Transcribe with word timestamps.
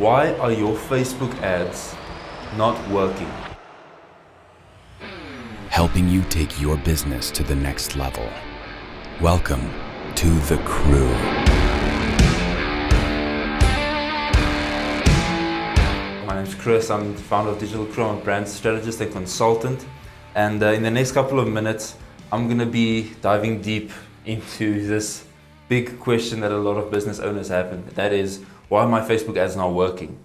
Why 0.00 0.32
are 0.38 0.50
your 0.50 0.74
Facebook 0.74 1.30
ads 1.42 1.94
not 2.56 2.74
working? 2.88 3.30
helping 5.68 6.08
you 6.08 6.22
take 6.30 6.58
your 6.58 6.78
business 6.78 7.30
to 7.30 7.42
the 7.42 7.54
next 7.54 7.96
level. 7.96 8.26
Welcome 9.20 9.70
to 10.14 10.28
The 10.48 10.56
Crew. 10.64 11.12
My 16.26 16.34
name 16.34 16.46
is 16.46 16.54
Chris. 16.54 16.90
I'm 16.90 17.12
the 17.12 17.20
founder 17.20 17.50
of 17.50 17.58
Digital 17.58 17.84
Croow. 17.84 18.08
I'm 18.08 18.16
a 18.16 18.24
brand 18.24 18.48
strategist 18.48 19.02
and 19.02 19.12
consultant. 19.12 19.84
And 20.34 20.62
uh, 20.62 20.68
in 20.68 20.82
the 20.82 20.90
next 20.90 21.12
couple 21.12 21.38
of 21.38 21.46
minutes, 21.46 21.96
I'm 22.32 22.46
going 22.46 22.58
to 22.60 22.64
be 22.64 23.12
diving 23.20 23.60
deep 23.60 23.90
into 24.24 24.86
this 24.86 25.26
big 25.68 26.00
question 26.00 26.40
that 26.40 26.52
a 26.52 26.58
lot 26.58 26.78
of 26.78 26.90
business 26.90 27.20
owners 27.20 27.48
have, 27.48 27.70
and 27.70 27.86
that 27.90 28.14
is 28.14 28.40
why 28.70 28.82
are 28.84 28.88
my 28.88 29.00
Facebook 29.00 29.36
ads 29.36 29.56
not 29.56 29.74
working? 29.74 30.18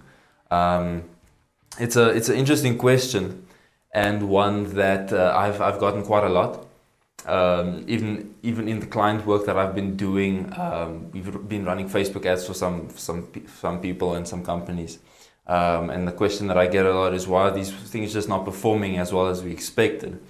Um, 0.50 1.02
it's 1.78 1.96
a 1.96 2.08
it's 2.08 2.30
an 2.30 2.36
interesting 2.36 2.78
question 2.78 3.46
and 3.92 4.28
one 4.28 4.74
that 4.74 5.12
uh, 5.12 5.34
I've, 5.34 5.60
I've 5.60 5.78
gotten 5.80 6.02
quite 6.02 6.24
a 6.24 6.28
lot. 6.28 6.66
Um, 7.26 7.84
even 7.88 8.34
even 8.42 8.68
in 8.68 8.78
the 8.80 8.86
client 8.86 9.26
work 9.26 9.46
that 9.46 9.56
I've 9.56 9.74
been 9.74 9.96
doing, 9.96 10.52
um, 10.56 11.10
we've 11.10 11.48
been 11.48 11.64
running 11.64 11.88
Facebook 11.88 12.24
ads 12.24 12.46
for 12.46 12.54
some 12.54 12.88
some 12.90 13.28
some 13.60 13.80
people 13.80 14.14
and 14.14 14.28
some 14.28 14.44
companies. 14.44 14.98
Um, 15.48 15.90
and 15.90 16.06
the 16.06 16.12
question 16.12 16.46
that 16.48 16.58
I 16.58 16.66
get 16.66 16.86
a 16.86 16.94
lot 16.94 17.14
is 17.14 17.26
why 17.26 17.42
are 17.48 17.50
these 17.50 17.72
things 17.72 18.12
just 18.12 18.28
not 18.28 18.44
performing 18.44 18.98
as 18.98 19.12
well 19.12 19.26
as 19.28 19.42
we 19.42 19.50
expected? 19.50 20.20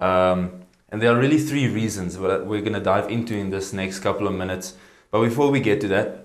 Um, 0.00 0.62
and 0.90 1.00
there 1.00 1.10
are 1.14 1.18
really 1.18 1.38
three 1.38 1.68
reasons 1.68 2.18
that 2.18 2.46
we're 2.46 2.60
going 2.60 2.74
to 2.74 2.80
dive 2.80 3.10
into 3.10 3.34
in 3.34 3.50
this 3.50 3.72
next 3.72 4.00
couple 4.00 4.26
of 4.26 4.34
minutes. 4.34 4.74
But 5.10 5.22
before 5.22 5.50
we 5.50 5.60
get 5.60 5.80
to 5.82 5.88
that, 5.88 6.21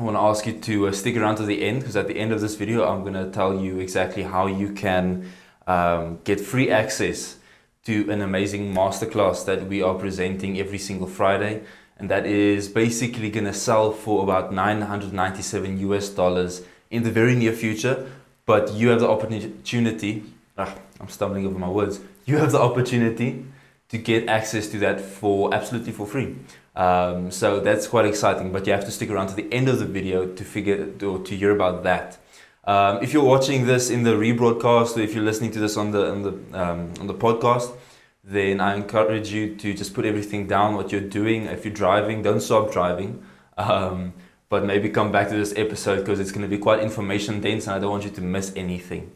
I 0.00 0.02
want 0.02 0.16
to 0.16 0.22
ask 0.22 0.46
you 0.46 0.54
to 0.54 0.88
uh, 0.88 0.92
stick 0.92 1.14
around 1.18 1.36
to 1.36 1.42
the 1.44 1.62
end 1.62 1.80
because 1.80 1.94
at 1.94 2.08
the 2.08 2.16
end 2.16 2.32
of 2.32 2.40
this 2.40 2.54
video, 2.54 2.88
I'm 2.88 3.02
going 3.02 3.12
to 3.12 3.30
tell 3.30 3.60
you 3.60 3.80
exactly 3.80 4.22
how 4.22 4.46
you 4.46 4.72
can 4.72 5.30
um, 5.66 6.20
get 6.24 6.40
free 6.40 6.70
access 6.70 7.36
to 7.84 8.10
an 8.10 8.22
amazing 8.22 8.72
masterclass 8.74 9.44
that 9.44 9.66
we 9.66 9.82
are 9.82 9.94
presenting 9.94 10.58
every 10.58 10.78
single 10.78 11.06
Friday. 11.06 11.64
And 11.98 12.08
that 12.08 12.24
is 12.24 12.66
basically 12.66 13.28
going 13.30 13.44
to 13.44 13.52
sell 13.52 13.92
for 13.92 14.22
about 14.22 14.54
997 14.54 15.78
US 15.80 16.08
dollars 16.08 16.62
in 16.90 17.02
the 17.02 17.10
very 17.10 17.34
near 17.34 17.52
future. 17.52 18.10
But 18.46 18.72
you 18.72 18.88
have 18.88 19.00
the 19.00 19.08
opportunity, 19.10 20.24
ah, 20.56 20.74
I'm 20.98 21.10
stumbling 21.10 21.44
over 21.44 21.58
my 21.58 21.68
words, 21.68 22.00
you 22.24 22.38
have 22.38 22.52
the 22.52 22.60
opportunity 22.60 23.44
to 23.90 23.98
get 23.98 24.30
access 24.30 24.66
to 24.68 24.78
that 24.78 24.98
for 24.98 25.52
absolutely 25.52 25.92
for 25.92 26.06
free. 26.06 26.36
Um, 26.76 27.30
so 27.30 27.60
that's 27.60 27.86
quite 27.86 28.04
exciting, 28.04 28.52
but 28.52 28.66
you 28.66 28.72
have 28.72 28.84
to 28.84 28.90
stick 28.90 29.10
around 29.10 29.28
to 29.28 29.34
the 29.34 29.52
end 29.52 29.68
of 29.68 29.78
the 29.78 29.84
video 29.84 30.26
to 30.26 30.44
figure 30.44 30.92
or 31.02 31.18
to 31.18 31.36
hear 31.36 31.50
about 31.50 31.82
that. 31.84 32.18
Um, 32.64 33.02
if 33.02 33.12
you're 33.12 33.24
watching 33.24 33.66
this 33.66 33.90
in 33.90 34.02
the 34.02 34.12
rebroadcast 34.12 34.96
or 34.96 35.00
if 35.00 35.14
you're 35.14 35.24
listening 35.24 35.50
to 35.52 35.58
this 35.58 35.76
on 35.76 35.90
the 35.90 36.10
on 36.10 36.22
the 36.22 36.30
um, 36.60 36.92
on 37.00 37.06
the 37.06 37.14
podcast, 37.14 37.74
then 38.22 38.60
I 38.60 38.76
encourage 38.76 39.32
you 39.32 39.56
to 39.56 39.74
just 39.74 39.94
put 39.94 40.04
everything 40.04 40.46
down 40.46 40.74
what 40.74 40.92
you're 40.92 41.00
doing. 41.00 41.46
If 41.46 41.64
you're 41.64 41.74
driving, 41.74 42.22
don't 42.22 42.40
stop 42.40 42.70
driving. 42.70 43.24
Um, 43.56 44.12
but 44.50 44.64
maybe 44.64 44.90
come 44.90 45.12
back 45.12 45.28
to 45.28 45.36
this 45.36 45.54
episode 45.56 46.00
because 46.00 46.20
it's 46.20 46.32
going 46.32 46.42
to 46.42 46.48
be 46.48 46.58
quite 46.58 46.80
information 46.80 47.40
dense 47.40 47.66
and 47.66 47.76
I 47.76 47.78
don't 47.78 47.90
want 47.90 48.04
you 48.04 48.10
to 48.10 48.20
miss 48.20 48.52
anything. 48.56 49.12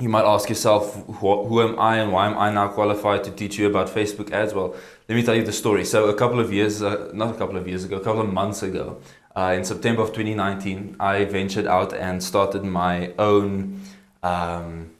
You 0.00 0.08
might 0.08 0.24
ask 0.24 0.48
yourself, 0.48 0.94
who, 1.06 1.44
who, 1.44 1.62
am 1.62 1.78
I 1.78 1.98
and 1.98 2.12
why 2.12 2.26
am 2.26 2.36
I 2.38 2.50
now 2.50 2.68
qualified 2.68 3.24
to 3.24 3.30
teach 3.30 3.58
you 3.58 3.66
about 3.66 3.88
Facebook 3.88 4.32
ads? 4.32 4.54
Well, 4.54 4.74
let 5.08 5.14
me 5.14 5.22
tell 5.22 5.34
you 5.34 5.44
the 5.44 5.52
story. 5.52 5.84
So, 5.84 6.08
a 6.08 6.14
couple 6.14 6.40
of 6.40 6.52
years, 6.52 6.82
uh, 6.82 7.10
not 7.12 7.34
a 7.34 7.38
couple 7.38 7.56
of 7.56 7.68
years 7.68 7.84
ago, 7.84 7.96
a 7.96 8.00
couple 8.00 8.22
of 8.22 8.32
months 8.32 8.62
ago, 8.62 9.00
uh, 9.36 9.54
in 9.56 9.64
September 9.64 10.02
of 10.02 10.08
2019, 10.08 10.96
I 10.98 11.24
ventured 11.24 11.66
out 11.66 11.92
and 11.92 12.22
started 12.22 12.64
my 12.64 13.12
own, 13.18 13.80
um, 14.22 14.90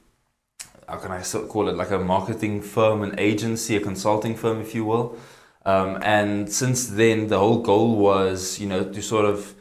how 0.86 0.96
can 0.98 1.10
I 1.10 1.22
call 1.22 1.68
it, 1.68 1.76
like 1.76 1.90
a 1.90 1.98
marketing 1.98 2.60
firm, 2.60 3.02
an 3.02 3.18
agency, 3.18 3.76
a 3.76 3.80
consulting 3.80 4.34
firm, 4.36 4.60
if 4.60 4.74
you 4.74 4.84
will. 4.84 5.16
Um, 5.64 5.98
and 6.02 6.52
since 6.52 6.88
then, 6.88 7.28
the 7.28 7.38
whole 7.38 7.62
goal 7.62 7.96
was, 7.96 8.58
you 8.58 8.68
know, 8.68 8.84
to 8.84 9.02
sort 9.02 9.24
of, 9.24 9.54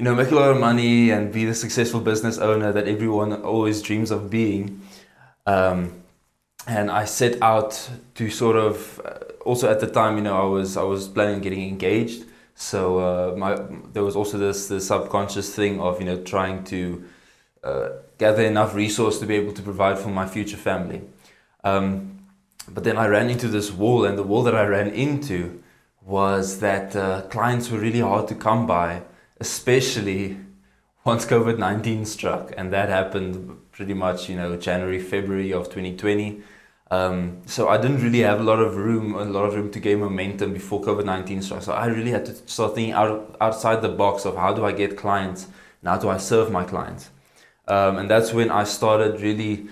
you 0.00 0.04
know, 0.04 0.14
make 0.14 0.30
a 0.30 0.34
lot 0.34 0.50
of 0.50 0.58
money 0.58 1.10
and 1.10 1.30
be 1.30 1.44
the 1.44 1.54
successful 1.54 2.00
business 2.00 2.38
owner 2.38 2.72
that 2.72 2.88
everyone 2.88 3.34
always 3.42 3.82
dreams 3.82 4.10
of 4.10 4.30
being. 4.30 4.80
Um, 5.44 6.02
and 6.66 6.90
I 6.90 7.04
set 7.04 7.42
out 7.42 7.90
to 8.14 8.30
sort 8.30 8.56
of, 8.56 8.98
uh, 9.04 9.18
also 9.44 9.70
at 9.70 9.80
the 9.80 9.86
time, 9.86 10.16
you 10.16 10.22
know, 10.22 10.40
I 10.40 10.46
was 10.46 10.78
I 10.78 10.84
was 10.84 11.06
planning 11.06 11.34
on 11.34 11.40
getting 11.42 11.68
engaged. 11.68 12.24
So 12.54 12.80
uh, 12.98 13.36
my 13.36 13.58
there 13.92 14.02
was 14.02 14.16
also 14.16 14.38
this 14.38 14.68
this 14.68 14.86
subconscious 14.86 15.54
thing 15.54 15.78
of 15.82 16.00
you 16.00 16.06
know 16.06 16.22
trying 16.22 16.64
to 16.64 17.04
uh, 17.62 17.88
gather 18.16 18.42
enough 18.42 18.74
resource 18.74 19.18
to 19.18 19.26
be 19.26 19.34
able 19.34 19.52
to 19.52 19.62
provide 19.62 19.98
for 19.98 20.08
my 20.08 20.26
future 20.26 20.56
family. 20.56 21.02
Um, 21.62 22.20
but 22.66 22.84
then 22.84 22.96
I 22.96 23.06
ran 23.06 23.28
into 23.28 23.48
this 23.48 23.70
wall, 23.70 24.06
and 24.06 24.16
the 24.16 24.22
wall 24.22 24.44
that 24.44 24.54
I 24.54 24.64
ran 24.64 24.88
into 24.88 25.62
was 26.00 26.60
that 26.60 26.96
uh, 26.96 27.20
clients 27.28 27.70
were 27.70 27.78
really 27.78 28.00
hard 28.00 28.28
to 28.28 28.34
come 28.34 28.66
by, 28.66 29.02
especially 29.40 30.38
once 31.04 31.24
COVID 31.26 31.58
nineteen 31.58 32.04
struck, 32.04 32.52
and 32.56 32.72
that 32.72 32.88
happened 32.88 33.56
pretty 33.72 33.94
much 33.94 34.28
you 34.28 34.36
know 34.36 34.56
January 34.56 35.00
February 35.00 35.52
of 35.52 35.64
2020. 35.64 36.42
Um, 36.92 37.40
so 37.46 37.68
I 37.68 37.76
didn't 37.78 38.02
really 38.02 38.20
have 38.20 38.40
a 38.40 38.42
lot 38.42 38.58
of 38.58 38.76
room, 38.76 39.14
a 39.14 39.24
lot 39.24 39.44
of 39.44 39.54
room 39.54 39.70
to 39.70 39.80
gain 39.80 40.00
momentum 40.00 40.52
before 40.52 40.82
COVID 40.82 41.04
nineteen 41.04 41.40
started. 41.42 41.64
So 41.64 41.72
I 41.72 41.86
really 41.86 42.10
had 42.10 42.26
to 42.26 42.34
start 42.48 42.74
thinking 42.74 42.92
out 42.92 43.36
outside 43.40 43.80
the 43.82 43.88
box 43.88 44.24
of 44.24 44.36
how 44.36 44.52
do 44.52 44.64
I 44.64 44.72
get 44.72 44.96
clients 44.96 45.44
and 45.80 45.88
how 45.88 45.98
do 45.98 46.08
I 46.08 46.18
serve 46.18 46.50
my 46.50 46.64
clients. 46.64 47.10
Um, 47.68 47.98
and 47.98 48.10
that's 48.10 48.32
when 48.32 48.50
I 48.50 48.64
started 48.64 49.20
really, 49.20 49.68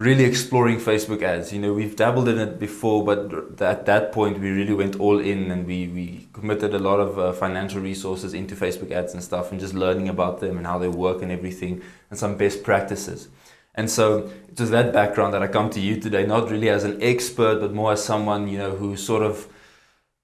really 0.00 0.24
exploring 0.24 0.78
Facebook 0.78 1.22
ads. 1.22 1.52
You 1.52 1.60
know, 1.60 1.72
we've 1.72 1.96
dabbled 1.96 2.28
in 2.28 2.38
it 2.38 2.58
before, 2.58 3.04
but 3.04 3.60
at 3.62 3.86
that 3.86 4.12
point 4.12 4.40
we 4.40 4.50
really 4.50 4.74
went 4.74 4.96
all 4.96 5.18
in 5.20 5.50
and 5.50 5.66
we 5.66 5.88
we 5.88 6.28
committed 6.32 6.74
a 6.74 6.78
lot 6.78 7.00
of 7.00 7.18
uh, 7.18 7.32
financial 7.32 7.80
resources 7.80 8.34
into 8.34 8.56
Facebook 8.56 8.90
ads 8.90 9.14
and 9.14 9.22
stuff, 9.22 9.50
and 9.50 9.60
just 9.60 9.74
learning 9.74 10.08
about 10.08 10.40
them 10.40 10.56
and 10.56 10.66
how 10.66 10.78
they 10.78 10.88
work 10.88 11.22
and 11.22 11.30
everything, 11.30 11.82
and 12.10 12.18
some 12.18 12.36
best 12.36 12.62
practices. 12.62 13.28
And 13.76 13.90
so 13.90 14.30
it 14.48 14.60
was 14.60 14.70
that 14.70 14.92
background 14.92 15.34
that 15.34 15.42
I 15.42 15.48
come 15.48 15.68
to 15.70 15.80
you 15.80 16.00
today, 16.00 16.24
not 16.26 16.48
really 16.50 16.68
as 16.68 16.84
an 16.84 17.02
expert, 17.02 17.60
but 17.60 17.72
more 17.72 17.92
as 17.92 18.04
someone, 18.04 18.46
you 18.46 18.58
know, 18.58 18.70
who 18.70 18.96
sort 18.96 19.22
of 19.22 19.48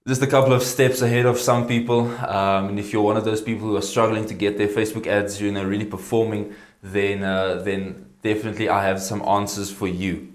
just 0.07 0.23
a 0.23 0.27
couple 0.27 0.53
of 0.53 0.63
steps 0.63 1.03
ahead 1.03 1.27
of 1.27 1.39
some 1.39 1.67
people. 1.67 2.09
Um, 2.27 2.69
and 2.71 2.79
if 2.79 2.93
you're 2.93 3.03
one 3.03 3.17
of 3.17 3.25
those 3.25 3.43
people 3.43 3.67
who 3.67 3.77
are 3.77 3.83
struggling 3.83 4.27
to 4.27 4.35
get 4.35 4.57
their 4.57 4.69
Facebook 4.69 5.07
ads, 5.07 5.41
you 5.41 5.51
know, 5.51 5.65
really 5.65 5.85
performing, 5.85 6.55
then 6.83 7.25
uh, 7.25 7.57
then 7.57 8.10
definitely 8.23 8.69
I 8.69 8.85
have 8.85 9.01
some 9.01 9.23
answers 9.23 9.71
for 9.71 9.89
you. 9.89 10.33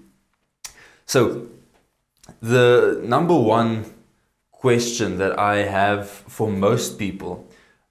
So 1.06 1.46
the 2.40 3.00
number 3.04 3.38
one 3.38 3.84
question 4.52 5.18
that 5.18 5.38
I 5.38 5.58
have 5.58 6.08
for 6.08 6.50
most 6.50 6.98
people 6.98 7.46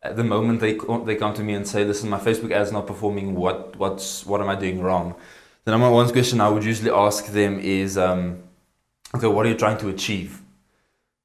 at 0.05 0.15
the 0.15 0.23
moment 0.23 0.59
they 0.59 0.73
they 1.05 1.15
come 1.15 1.33
to 1.33 1.43
me 1.43 1.53
and 1.53 1.67
say, 1.67 1.83
"Listen, 1.83 2.09
my 2.09 2.19
Facebook 2.19 2.51
ad 2.51 2.61
is 2.61 2.71
not 2.71 2.85
performing. 2.87 3.35
What 3.35 3.75
what's 3.77 4.25
what 4.25 4.41
am 4.41 4.49
I 4.49 4.55
doing 4.55 4.81
wrong?" 4.81 5.15
The 5.65 5.71
number 5.71 5.89
one 5.89 6.09
question 6.11 6.41
I 6.41 6.49
would 6.49 6.63
usually 6.63 6.91
ask 6.91 7.25
them 7.27 7.59
is, 7.59 7.97
um, 7.97 8.43
"Okay, 9.15 9.27
what 9.27 9.45
are 9.45 9.49
you 9.49 9.57
trying 9.57 9.79
to 9.79 9.89
achieve?" 9.89 10.41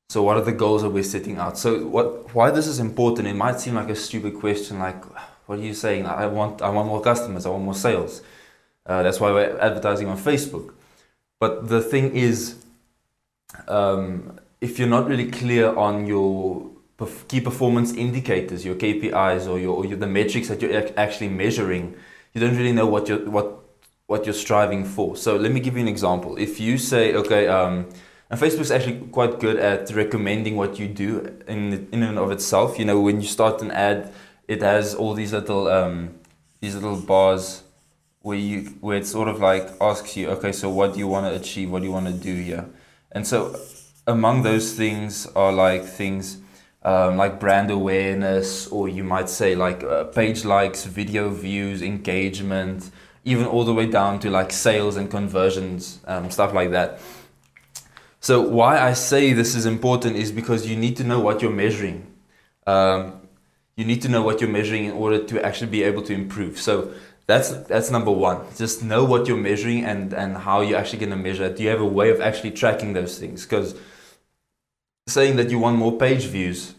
So, 0.09 0.23
what 0.23 0.37
are 0.39 0.47
the 0.51 0.59
goals 0.65 0.83
that 0.83 0.91
we're 0.91 1.13
setting 1.17 1.37
out? 1.39 1.59
So, 1.59 1.87
what 1.87 2.35
why 2.35 2.51
this 2.51 2.67
is 2.67 2.79
important? 2.79 3.29
It 3.29 3.37
might 3.37 3.61
seem 3.61 3.75
like 3.75 3.91
a 3.91 3.97
stupid 3.97 4.35
question, 4.41 4.79
like, 4.79 5.01
"What 5.47 5.59
are 5.59 5.63
you 5.63 5.75
saying? 5.75 6.07
I 6.07 6.27
want 6.27 6.63
I 6.63 6.71
want 6.71 6.89
more 6.89 7.03
customers. 7.03 7.45
I 7.47 7.51
want 7.51 7.65
more 7.65 7.81
sales." 7.89 8.23
Uh, 8.91 9.05
that's 9.05 9.21
why 9.21 9.31
we're 9.31 9.57
advertising 9.61 10.09
on 10.09 10.19
Facebook. 10.19 10.75
But 11.39 11.69
the 11.69 11.81
thing 11.81 12.17
is, 12.17 12.57
um, 13.69 14.41
if 14.61 14.81
you're 14.81 14.89
not 14.89 15.07
really 15.07 15.31
clear 15.31 15.73
on 15.77 16.09
your 16.09 16.69
key 17.29 17.41
performance 17.41 17.95
indicators, 17.95 18.65
your 18.65 18.75
KPIs 18.75 19.49
or 19.49 19.61
your, 19.61 19.77
or 19.77 19.87
your 19.87 19.97
the 19.97 20.09
metrics 20.09 20.49
that 20.49 20.61
you're 20.61 20.91
actually 20.97 21.29
measuring, 21.29 21.95
you 22.35 22.41
don't 22.41 22.57
really 22.57 22.73
know 22.73 22.87
what 22.87 23.09
you're 23.09 23.31
what 23.31 23.61
what 24.09 24.27
you're 24.27 24.35
striving 24.35 24.85
for. 24.85 25.17
So 25.17 25.37
let 25.37 25.53
me 25.53 25.61
give 25.61 25.77
you 25.77 25.83
an 25.83 25.89
example. 25.89 26.37
If 26.37 26.59
you 26.59 26.77
say, 26.77 27.15
okay, 27.15 27.47
um, 27.47 27.87
and 28.29 28.41
Facebook's 28.41 28.73
actually 28.73 28.99
quite 29.13 29.39
good 29.39 29.57
at 29.57 29.89
recommending 29.95 30.57
what 30.57 30.81
you 30.81 30.89
do 30.89 31.33
in 31.47 31.87
in 31.93 32.03
and 32.03 32.19
of 32.19 32.33
itself. 32.33 32.77
You 32.77 32.87
know, 32.87 32.99
when 33.01 33.21
you 33.21 33.29
start 33.29 33.63
an 33.63 33.71
ad, 33.71 34.13
it 34.49 34.63
has 34.63 34.97
all 34.97 35.15
these 35.15 35.33
little 35.33 35.69
um, 35.69 36.19
these 36.61 36.75
little 36.75 37.01
bars 37.01 37.63
where 38.23 38.37
you 38.37 38.63
where 38.81 38.99
it 38.99 39.07
sort 39.07 39.29
of 39.29 39.41
like 39.41 39.69
asks 39.81 40.17
you, 40.17 40.29
okay, 40.31 40.53
so 40.53 40.69
what 40.69 40.93
do 40.93 40.99
you 40.99 41.09
want 41.09 41.27
to 41.27 41.35
achieve? 41.35 41.71
What 41.71 41.81
do 41.81 41.87
you 41.87 41.93
want 41.93 42.07
to 42.07 42.13
do 42.13 42.35
here? 42.35 42.67
And 43.13 43.27
so 43.27 43.59
among 44.07 44.43
those 44.43 44.75
things 44.75 45.27
are 45.35 45.53
like 45.53 45.85
things 45.85 46.39
um, 46.83 47.17
like 47.17 47.39
brand 47.39 47.71
awareness, 47.71 48.67
or 48.69 48.89
you 48.89 49.05
might 49.05 49.29
say 49.29 49.55
like 49.55 49.83
uh, 49.83 50.05
page 50.05 50.45
likes, 50.45 50.85
video 50.85 51.29
views, 51.31 51.83
engagement, 51.83 52.91
even 53.25 53.47
all 53.47 53.65
the 53.65 53.75
way 53.75 53.87
down 53.87 54.19
to 54.21 54.31
like 54.31 54.51
sales 54.51 54.97
and 54.97 55.11
conversions, 55.11 56.01
um, 56.07 56.31
stuff 56.31 56.55
like 56.55 56.71
that. 56.71 57.01
So 58.21 58.41
why 58.41 58.79
I 58.79 58.93
say 58.95 59.33
this 59.33 59.55
is 59.55 59.67
important 59.67 60.17
is 60.17 60.33
because 60.33 60.67
you 60.67 60.77
need 60.77 60.97
to 60.99 61.05
know 61.05 61.21
what 61.21 61.43
you're 61.43 61.51
measuring. 61.51 62.07
Um, 62.67 63.21
you 63.77 63.85
need 63.85 64.03
to 64.03 64.09
know 64.09 64.23
what 64.23 64.41
you're 64.41 64.51
measuring 64.51 64.85
in 64.85 64.93
order 64.93 65.25
to 65.25 65.45
actually 65.45 65.71
be 65.71 65.83
able 65.83 66.03
to 66.03 66.13
improve. 66.13 66.59
So 66.59 66.93
that's 67.31 67.51
that's 67.73 67.91
number 67.91 68.11
one. 68.11 68.39
Just 68.57 68.83
know 68.83 69.05
what 69.05 69.29
you're 69.29 69.37
measuring 69.37 69.85
and 69.85 70.13
and 70.13 70.37
how 70.37 70.61
you're 70.63 70.79
actually 70.79 70.99
going 70.99 71.11
to 71.11 71.23
measure 71.29 71.45
it. 71.45 71.57
Do 71.57 71.63
you 71.63 71.69
have 71.69 71.81
a 71.81 71.93
way 71.99 72.11
of 72.11 72.21
actually 72.21 72.51
tracking 72.51 72.93
those 72.93 73.19
things? 73.19 73.45
Because 73.47 73.75
saying 75.07 75.37
that 75.37 75.51
you 75.51 75.59
want 75.59 75.77
more 75.77 75.97
page 75.97 76.25
views, 76.25 76.75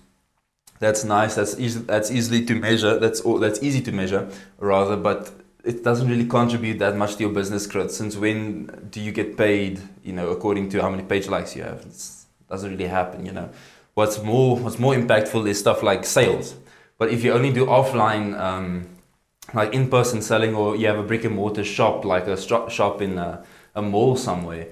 that's 0.79 1.03
nice. 1.03 1.35
That's 1.35 1.57
easy. 1.57 1.79
That's 1.79 2.11
easily 2.11 2.45
to 2.45 2.55
measure. 2.55 2.99
That's 2.99 3.21
all 3.21 3.39
that's 3.39 3.63
easy 3.63 3.81
to 3.81 3.91
measure 3.91 4.29
rather, 4.59 4.97
but 4.97 5.31
it 5.63 5.83
doesn't 5.83 6.09
really 6.09 6.25
contribute 6.25 6.79
that 6.79 6.97
much 6.97 7.15
to 7.15 7.21
your 7.21 7.31
business 7.31 7.65
growth. 7.65 7.91
Since 7.91 8.17
when 8.17 8.87
do 8.91 8.99
you 8.99 9.11
get 9.11 9.37
paid? 9.37 9.79
You 10.03 10.13
know, 10.13 10.29
according 10.29 10.69
to 10.71 10.81
how 10.81 10.89
many 10.89 11.03
page 11.03 11.27
likes 11.29 11.55
you 11.55 11.63
have. 11.63 11.79
It 11.81 11.95
doesn't 12.49 12.69
really 12.69 12.87
happen. 12.87 13.25
You 13.25 13.31
know, 13.31 13.49
what's 13.93 14.21
more 14.21 14.57
what's 14.57 14.79
more 14.79 14.95
impactful 14.95 15.47
is 15.47 15.59
stuff 15.59 15.81
like 15.81 16.03
sales. 16.03 16.55
But 16.97 17.09
if 17.09 17.23
you 17.23 17.31
only 17.31 17.53
do 17.53 17.65
offline. 17.65 18.37
Um, 18.37 18.87
like 19.53 19.73
in-person 19.73 20.21
selling 20.21 20.55
or 20.55 20.75
you 20.75 20.87
have 20.87 20.97
a 20.97 21.03
brick 21.03 21.23
and 21.25 21.35
mortar 21.35 21.63
shop 21.63 22.05
like 22.05 22.27
a 22.27 22.37
shop 22.69 23.01
in 23.01 23.17
a, 23.17 23.43
a 23.75 23.81
mall 23.81 24.15
somewhere 24.15 24.67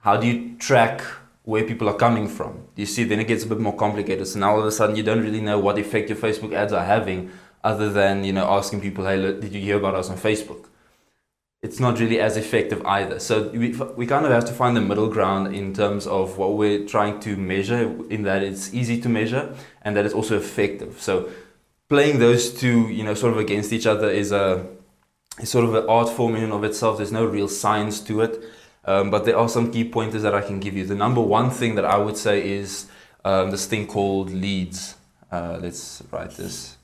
how 0.00 0.16
do 0.16 0.26
you 0.26 0.56
track 0.56 1.02
where 1.44 1.64
people 1.64 1.88
are 1.88 1.96
coming 1.96 2.28
from? 2.28 2.66
You 2.76 2.86
see 2.86 3.04
then 3.04 3.20
it 3.20 3.28
gets 3.28 3.44
a 3.44 3.46
bit 3.46 3.58
more 3.58 3.76
complicated. 3.76 4.26
So 4.26 4.38
now 4.38 4.52
all 4.52 4.60
of 4.60 4.66
a 4.66 4.72
sudden 4.72 4.96
you 4.96 5.02
don't 5.02 5.22
really 5.22 5.40
know 5.40 5.58
what 5.58 5.78
effect 5.78 6.08
your 6.08 6.18
facebook 6.18 6.52
ads 6.54 6.72
are 6.72 6.84
having 6.84 7.30
other 7.62 7.90
than 7.90 8.24
you 8.24 8.32
know 8.32 8.46
asking 8.48 8.80
people 8.80 9.04
hey 9.04 9.16
look, 9.16 9.40
did 9.40 9.52
you 9.52 9.60
hear 9.60 9.76
about 9.76 9.94
us 9.94 10.08
on 10.10 10.16
facebook? 10.16 10.66
It's 11.62 11.78
not 11.78 12.00
really 12.00 12.18
as 12.18 12.38
effective 12.38 12.80
either. 12.86 13.18
So 13.18 13.48
we, 13.48 13.72
we 13.94 14.06
kind 14.06 14.24
of 14.24 14.32
have 14.32 14.46
to 14.46 14.52
find 14.52 14.74
the 14.74 14.80
middle 14.80 15.08
ground 15.08 15.54
in 15.54 15.74
terms 15.74 16.06
of 16.06 16.38
what 16.38 16.54
we're 16.54 16.86
trying 16.86 17.20
to 17.20 17.36
measure 17.36 17.82
in 18.08 18.22
that 18.22 18.42
it's 18.42 18.72
easy 18.72 18.98
to 19.02 19.10
measure 19.10 19.54
and 19.82 19.94
that 19.94 20.06
it's 20.06 20.14
also 20.14 20.38
effective. 20.38 21.02
So 21.02 21.28
playing 21.90 22.20
those 22.20 22.54
two, 22.54 22.88
you 22.88 23.04
know, 23.04 23.14
sort 23.14 23.34
of 23.34 23.38
against 23.38 23.72
each 23.72 23.86
other 23.86 24.08
is 24.08 24.32
a 24.32 24.66
is 25.38 25.50
sort 25.50 25.64
of 25.64 25.74
an 25.74 25.86
art 25.88 26.08
form 26.08 26.36
in 26.36 26.44
and 26.44 26.52
of 26.52 26.64
itself. 26.64 26.96
There's 26.96 27.12
no 27.12 27.26
real 27.26 27.48
science 27.48 28.00
to 28.02 28.22
it, 28.22 28.42
um, 28.86 29.10
but 29.10 29.24
there 29.26 29.36
are 29.36 29.48
some 29.48 29.70
key 29.70 29.84
pointers 29.84 30.22
that 30.22 30.34
I 30.34 30.40
can 30.40 30.60
give 30.60 30.76
you. 30.76 30.86
The 30.86 30.94
number 30.94 31.20
one 31.20 31.50
thing 31.50 31.74
that 31.74 31.84
I 31.84 31.98
would 31.98 32.16
say 32.16 32.48
is 32.48 32.86
um, 33.24 33.50
this 33.50 33.66
thing 33.66 33.86
called 33.86 34.30
leads. 34.30 34.94
Uh, 35.30 35.58
let's 35.60 36.02
write 36.10 36.30
this. 36.30 36.76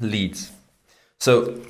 Leads. 0.00 0.50
So 1.20 1.60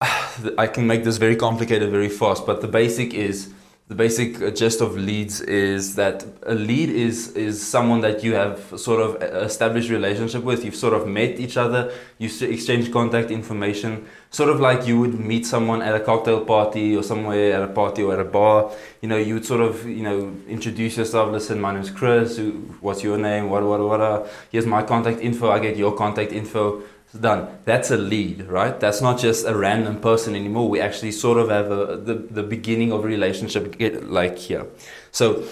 I 0.00 0.66
can 0.66 0.86
make 0.86 1.04
this 1.04 1.16
very 1.16 1.36
complicated 1.36 1.90
very 1.90 2.08
fast, 2.08 2.46
but 2.46 2.60
the 2.60 2.68
basic 2.68 3.12
is 3.12 3.52
the 3.92 3.96
basic 3.96 4.40
uh, 4.40 4.50
gist 4.50 4.80
of 4.80 4.96
leads 4.96 5.42
is 5.42 5.96
that 5.96 6.24
a 6.46 6.54
lead 6.54 6.88
is 6.88 7.16
is 7.36 7.54
someone 7.60 8.00
that 8.00 8.24
you 8.24 8.32
have 8.34 8.58
sort 8.80 9.00
of 9.06 9.22
established 9.22 9.90
relationship 9.90 10.42
with. 10.42 10.64
You've 10.64 10.80
sort 10.86 10.94
of 10.94 11.06
met 11.06 11.38
each 11.38 11.58
other. 11.58 11.92
You 12.16 12.30
exchange 12.40 12.90
contact 12.90 13.30
information. 13.30 14.08
Sort 14.30 14.48
of 14.48 14.60
like 14.60 14.86
you 14.86 14.98
would 14.98 15.20
meet 15.20 15.44
someone 15.44 15.82
at 15.82 15.94
a 15.94 16.00
cocktail 16.00 16.42
party 16.42 16.96
or 16.96 17.02
somewhere 17.02 17.52
at 17.52 17.62
a 17.62 17.72
party 17.80 18.02
or 18.02 18.14
at 18.14 18.20
a 18.20 18.30
bar. 18.38 18.72
You 19.02 19.10
know 19.10 19.18
you 19.18 19.34
would 19.34 19.44
sort 19.44 19.60
of 19.60 19.86
you 19.86 20.04
know 20.08 20.34
introduce 20.48 20.96
yourself. 20.96 21.30
Listen 21.30 21.60
my 21.60 21.74
name's 21.74 21.90
chris. 21.90 22.40
What's 22.80 23.02
your 23.02 23.18
name? 23.18 23.50
What 23.50 23.62
what 23.64 23.80
what 23.80 24.00
uh, 24.00 24.26
here's 24.50 24.64
my 24.64 24.82
contact 24.84 25.20
info. 25.20 25.50
I 25.50 25.58
get 25.58 25.76
your 25.76 25.94
contact 25.94 26.32
info 26.32 26.82
done. 27.12 27.58
That's 27.64 27.90
a 27.90 27.96
lead, 27.96 28.46
right? 28.48 28.78
That's 28.78 29.00
not 29.00 29.18
just 29.18 29.46
a 29.46 29.54
random 29.54 30.00
person 30.00 30.34
anymore. 30.34 30.68
We 30.68 30.80
actually 30.80 31.12
sort 31.12 31.38
of 31.38 31.50
have 31.50 31.70
a, 31.70 31.96
the, 31.96 32.14
the 32.14 32.42
beginning 32.42 32.92
of 32.92 33.04
a 33.04 33.06
relationship 33.06 33.76
like 34.04 34.38
here. 34.38 34.66
So 35.10 35.44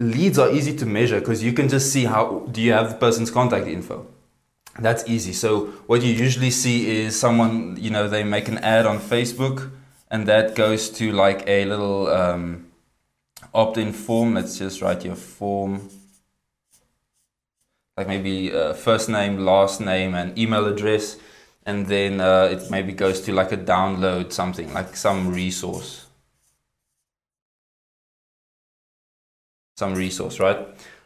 leads 0.00 0.38
are 0.38 0.50
easy 0.50 0.76
to 0.76 0.86
measure 0.86 1.18
because 1.18 1.42
you 1.42 1.52
can 1.52 1.68
just 1.68 1.92
see 1.92 2.04
how 2.04 2.46
do 2.52 2.60
you 2.60 2.72
have 2.72 2.90
the 2.90 2.96
person's 2.96 3.30
contact 3.30 3.66
info. 3.66 4.06
That's 4.78 5.02
easy. 5.08 5.32
So 5.32 5.66
what 5.86 6.02
you 6.02 6.12
usually 6.12 6.52
see 6.52 6.88
is 6.88 7.18
someone, 7.18 7.76
you 7.80 7.90
know, 7.90 8.08
they 8.08 8.22
make 8.22 8.46
an 8.48 8.58
ad 8.58 8.86
on 8.86 8.98
Facebook 8.98 9.70
and 10.10 10.26
that 10.28 10.54
goes 10.54 10.88
to 10.90 11.10
like 11.12 11.42
a 11.48 11.64
little 11.64 12.06
um, 12.08 12.66
opt-in 13.52 13.92
form. 13.92 14.34
Let's 14.34 14.58
just 14.58 14.80
write 14.80 15.04
your 15.04 15.16
form 15.16 15.90
like 17.98 18.06
maybe 18.06 18.52
uh, 18.52 18.74
first 18.74 19.08
name, 19.08 19.38
last 19.38 19.80
name, 19.80 20.14
and 20.14 20.38
email 20.38 20.66
address, 20.66 21.16
and 21.66 21.88
then 21.88 22.20
uh, 22.20 22.44
it 22.44 22.70
maybe 22.70 22.92
goes 22.92 23.20
to 23.22 23.32
like 23.32 23.50
a 23.50 23.56
download 23.56 24.32
something 24.32 24.72
like 24.72 24.94
some 24.94 25.34
resource, 25.34 26.06
some 29.76 29.96
resource, 29.96 30.38
right? 30.38 30.58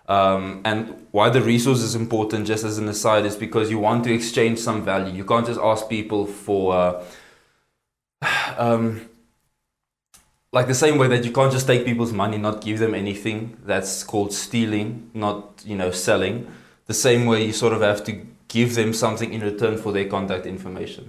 Um, 0.07 0.61
and 0.67 1.07
why 1.13 1.31
the 1.31 1.41
resource 1.41 1.81
is 1.81 1.95
important, 1.95 2.47
just 2.47 2.63
as 2.63 2.77
an 2.77 2.87
aside, 2.89 3.25
is 3.25 3.37
because 3.37 3.71
you 3.71 3.79
want 3.79 4.05
to 4.05 4.13
exchange 4.13 4.59
some 4.59 4.85
value. 4.85 5.15
You 5.15 5.25
can't 5.25 5.47
just 5.47 5.61
ask 5.61 5.89
people 5.89 6.27
for. 6.27 6.75
Uh, 6.75 7.05
um, 8.59 9.09
like 10.53 10.67
the 10.67 10.75
same 10.75 10.99
way 10.99 11.09
that 11.09 11.25
you 11.25 11.33
can't 11.33 11.51
just 11.51 11.67
take 11.67 11.87
people's 11.87 12.13
money, 12.13 12.37
not 12.37 12.61
give 12.61 12.79
them 12.79 12.95
anything. 12.95 13.57
That's 13.65 14.05
called 14.05 14.35
stealing, 14.35 15.11
not 15.15 15.63
you 15.65 15.75
know 15.75 15.91
selling 15.91 16.53
the 16.93 16.99
same 17.11 17.25
way 17.25 17.39
you 17.47 17.55
sort 17.55 17.73
of 17.73 17.81
have 17.81 18.05
to 18.05 18.13
give 18.49 18.75
them 18.75 18.93
something 18.93 19.33
in 19.33 19.41
return 19.41 19.79
for 19.79 19.91
their 19.93 20.09
contact 20.17 20.45
information. 20.45 21.05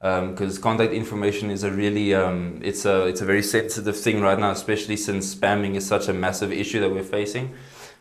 Because 0.00 0.56
um, 0.56 0.62
contact 0.62 0.92
information 0.92 1.50
is 1.50 1.62
a 1.62 1.70
really 1.70 2.14
um, 2.14 2.60
it's 2.62 2.84
a 2.84 3.06
it's 3.10 3.20
a 3.20 3.28
very 3.32 3.42
sensitive 3.42 3.96
thing 4.04 4.20
right 4.28 4.38
now 4.38 4.50
especially 4.50 4.96
since 4.96 5.34
spamming 5.34 5.74
is 5.74 5.84
such 5.94 6.08
a 6.08 6.14
massive 6.26 6.52
issue 6.52 6.80
that 6.80 6.90
we're 6.90 7.10
facing. 7.18 7.54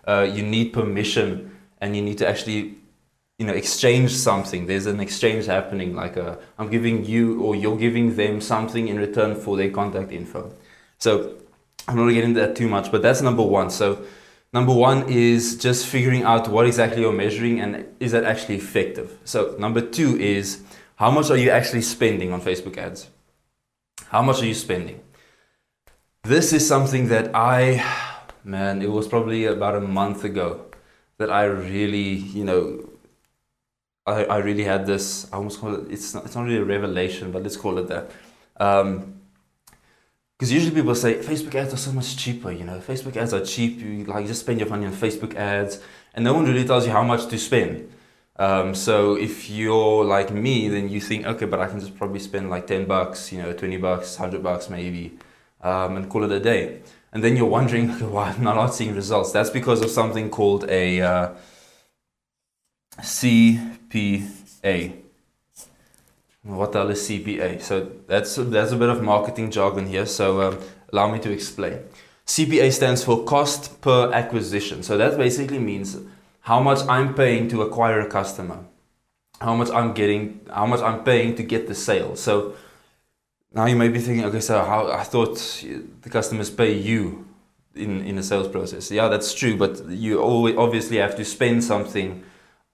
Uh, 0.07 0.25
you 0.35 0.43
need 0.43 0.67
permission 0.79 1.27
and 1.81 1.95
you 1.95 2.01
need 2.01 2.17
to 2.17 2.27
actually 2.31 2.61
you 3.39 3.45
know 3.47 3.53
exchange 3.63 4.11
something. 4.11 4.61
There's 4.69 4.85
an 4.85 4.99
exchange 5.07 5.45
happening 5.57 5.89
like 6.03 6.15
a, 6.17 6.27
uh, 6.27 6.35
i'm 6.57 6.69
giving 6.69 6.97
you 7.13 7.41
or 7.45 7.51
you're 7.61 7.81
giving 7.87 8.15
them 8.21 8.39
something 8.39 8.87
in 8.91 8.97
return 9.07 9.31
for 9.43 9.57
their 9.57 9.71
contact 9.79 10.11
info. 10.11 10.41
So 11.05 11.09
i'm 11.87 11.97
not 11.97 12.07
getting 12.15 12.29
into 12.31 12.39
that 12.43 12.55
too 12.55 12.69
much 12.75 12.91
but 12.93 13.01
that's 13.05 13.21
number 13.29 13.45
one. 13.59 13.69
So 13.81 13.87
Number 14.55 14.73
one 14.73 15.09
is 15.09 15.57
just 15.57 15.85
figuring 15.85 16.23
out 16.23 16.47
what 16.47 16.65
exactly 16.65 17.01
you're 17.01 17.11
measuring 17.11 17.59
and 17.59 17.85
is 17.99 18.13
that 18.13 18.23
actually 18.23 18.55
effective. 18.55 19.19
So, 19.25 19.53
number 19.59 19.81
two 19.81 20.17
is 20.17 20.63
how 20.95 21.11
much 21.11 21.29
are 21.29 21.35
you 21.35 21.49
actually 21.49 21.81
spending 21.81 22.31
on 22.31 22.39
Facebook 22.39 22.77
ads? 22.77 23.09
How 24.07 24.21
much 24.21 24.41
are 24.41 24.45
you 24.45 24.53
spending? 24.53 25.01
This 26.23 26.53
is 26.53 26.65
something 26.65 27.09
that 27.09 27.35
I, 27.35 27.83
man, 28.45 28.81
it 28.81 28.89
was 28.89 29.09
probably 29.09 29.43
about 29.43 29.75
a 29.75 29.81
month 29.81 30.23
ago 30.23 30.67
that 31.17 31.29
I 31.29 31.43
really, 31.43 32.13
you 32.37 32.45
know, 32.45 32.89
I, 34.05 34.23
I 34.23 34.37
really 34.37 34.63
had 34.63 34.85
this, 34.85 35.27
I 35.33 35.35
almost 35.35 35.59
call 35.59 35.75
it, 35.75 35.91
it's 35.91 36.13
not, 36.13 36.23
it's 36.23 36.35
not 36.35 36.45
really 36.45 36.59
a 36.59 36.63
revelation, 36.63 37.33
but 37.33 37.43
let's 37.43 37.57
call 37.57 37.77
it 37.77 37.89
that. 37.89 38.09
Um, 38.55 39.19
because 40.37 40.51
usually 40.51 40.75
people 40.75 40.93
say 40.95 41.15
Facebook 41.15 41.55
ads 41.55 41.73
are 41.73 41.77
so 41.77 41.93
much 41.93 42.17
cheaper. 42.17 42.51
You 42.51 42.65
know, 42.65 42.79
Facebook 42.79 43.15
ads 43.15 43.33
are 43.33 43.45
cheap. 43.45 43.79
You 43.79 44.03
like 44.03 44.27
just 44.27 44.41
spend 44.41 44.59
your 44.59 44.67
money 44.69 44.85
on 44.85 44.91
Facebook 44.91 45.35
ads, 45.35 45.79
and 46.13 46.25
no 46.25 46.33
one 46.33 46.45
really 46.45 46.65
tells 46.65 46.85
you 46.85 46.91
how 46.91 47.03
much 47.03 47.27
to 47.27 47.37
spend. 47.37 47.89
Um, 48.37 48.75
so 48.75 49.15
if 49.15 49.49
you're 49.49 50.03
like 50.03 50.31
me, 50.31 50.67
then 50.67 50.89
you 50.89 50.99
think, 50.99 51.25
okay, 51.25 51.45
but 51.45 51.61
I 51.61 51.67
can 51.67 51.79
just 51.79 51.97
probably 51.97 52.19
spend 52.19 52.49
like 52.49 52.67
ten 52.67 52.85
bucks, 52.85 53.31
you 53.31 53.41
know, 53.41 53.53
twenty 53.53 53.77
bucks, 53.77 54.17
hundred 54.17 54.43
bucks 54.43 54.69
maybe, 54.69 55.17
um, 55.61 55.95
and 55.95 56.09
call 56.09 56.25
it 56.25 56.31
a 56.31 56.39
day. 56.39 56.81
And 57.13 57.23
then 57.23 57.37
you're 57.37 57.45
wondering 57.45 57.91
okay, 57.91 58.05
why 58.05 58.31
I'm 58.31 58.43
not 58.43 58.75
seeing 58.75 58.93
results. 58.93 59.31
That's 59.31 59.49
because 59.49 59.81
of 59.81 59.89
something 59.89 60.29
called 60.29 60.69
a 60.69 61.01
uh, 61.01 61.29
CPA. 62.99 65.04
What 66.45 66.73
the 66.73 66.79
hell 66.79 66.91
is 66.91 67.01
CPA? 67.09 67.61
So 67.61 67.91
that's 68.07 68.35
that's 68.35 68.71
a 68.71 68.75
bit 68.75 68.89
of 68.89 69.01
marketing 69.01 69.49
jargon 69.49 69.87
here. 69.87 70.05
So 70.05 70.41
um, 70.41 70.59
allow 70.93 71.11
me 71.11 71.19
to 71.19 71.31
explain. 71.31 71.79
CPA 72.27 72.71
stands 72.71 73.03
for 73.03 73.23
cost 73.23 73.81
per 73.81 74.11
acquisition. 74.13 74.83
So 74.83 74.95
that 74.97 75.17
basically 75.17 75.59
means 75.59 75.97
how 76.41 76.59
much 76.59 76.79
I'm 76.87 77.15
paying 77.15 77.49
to 77.49 77.63
acquire 77.63 77.99
a 77.99 78.07
customer, 78.07 78.59
how 79.41 79.55
much 79.55 79.71
I'm 79.71 79.93
getting, 79.93 80.39
how 80.53 80.67
much 80.67 80.81
I'm 80.81 81.03
paying 81.03 81.35
to 81.35 81.43
get 81.43 81.67
the 81.67 81.73
sale. 81.73 82.15
So 82.15 82.53
now 83.51 83.65
you 83.65 83.75
may 83.75 83.87
be 83.89 83.99
thinking, 83.99 84.25
okay, 84.25 84.39
so 84.39 84.63
how 84.63 84.91
I 84.91 85.03
thought 85.03 85.37
the 86.01 86.09
customers 86.09 86.51
pay 86.51 86.73
you 86.73 87.27
in 87.73 88.01
in 88.05 88.17
the 88.17 88.23
sales 88.23 88.47
process. 88.47 88.91
Yeah, 88.91 89.07
that's 89.07 89.33
true, 89.33 89.57
but 89.57 89.83
you 89.89 90.21
always 90.21 90.55
obviously 90.57 90.97
have 90.97 91.15
to 91.15 91.25
spend 91.25 91.63
something 91.63 92.23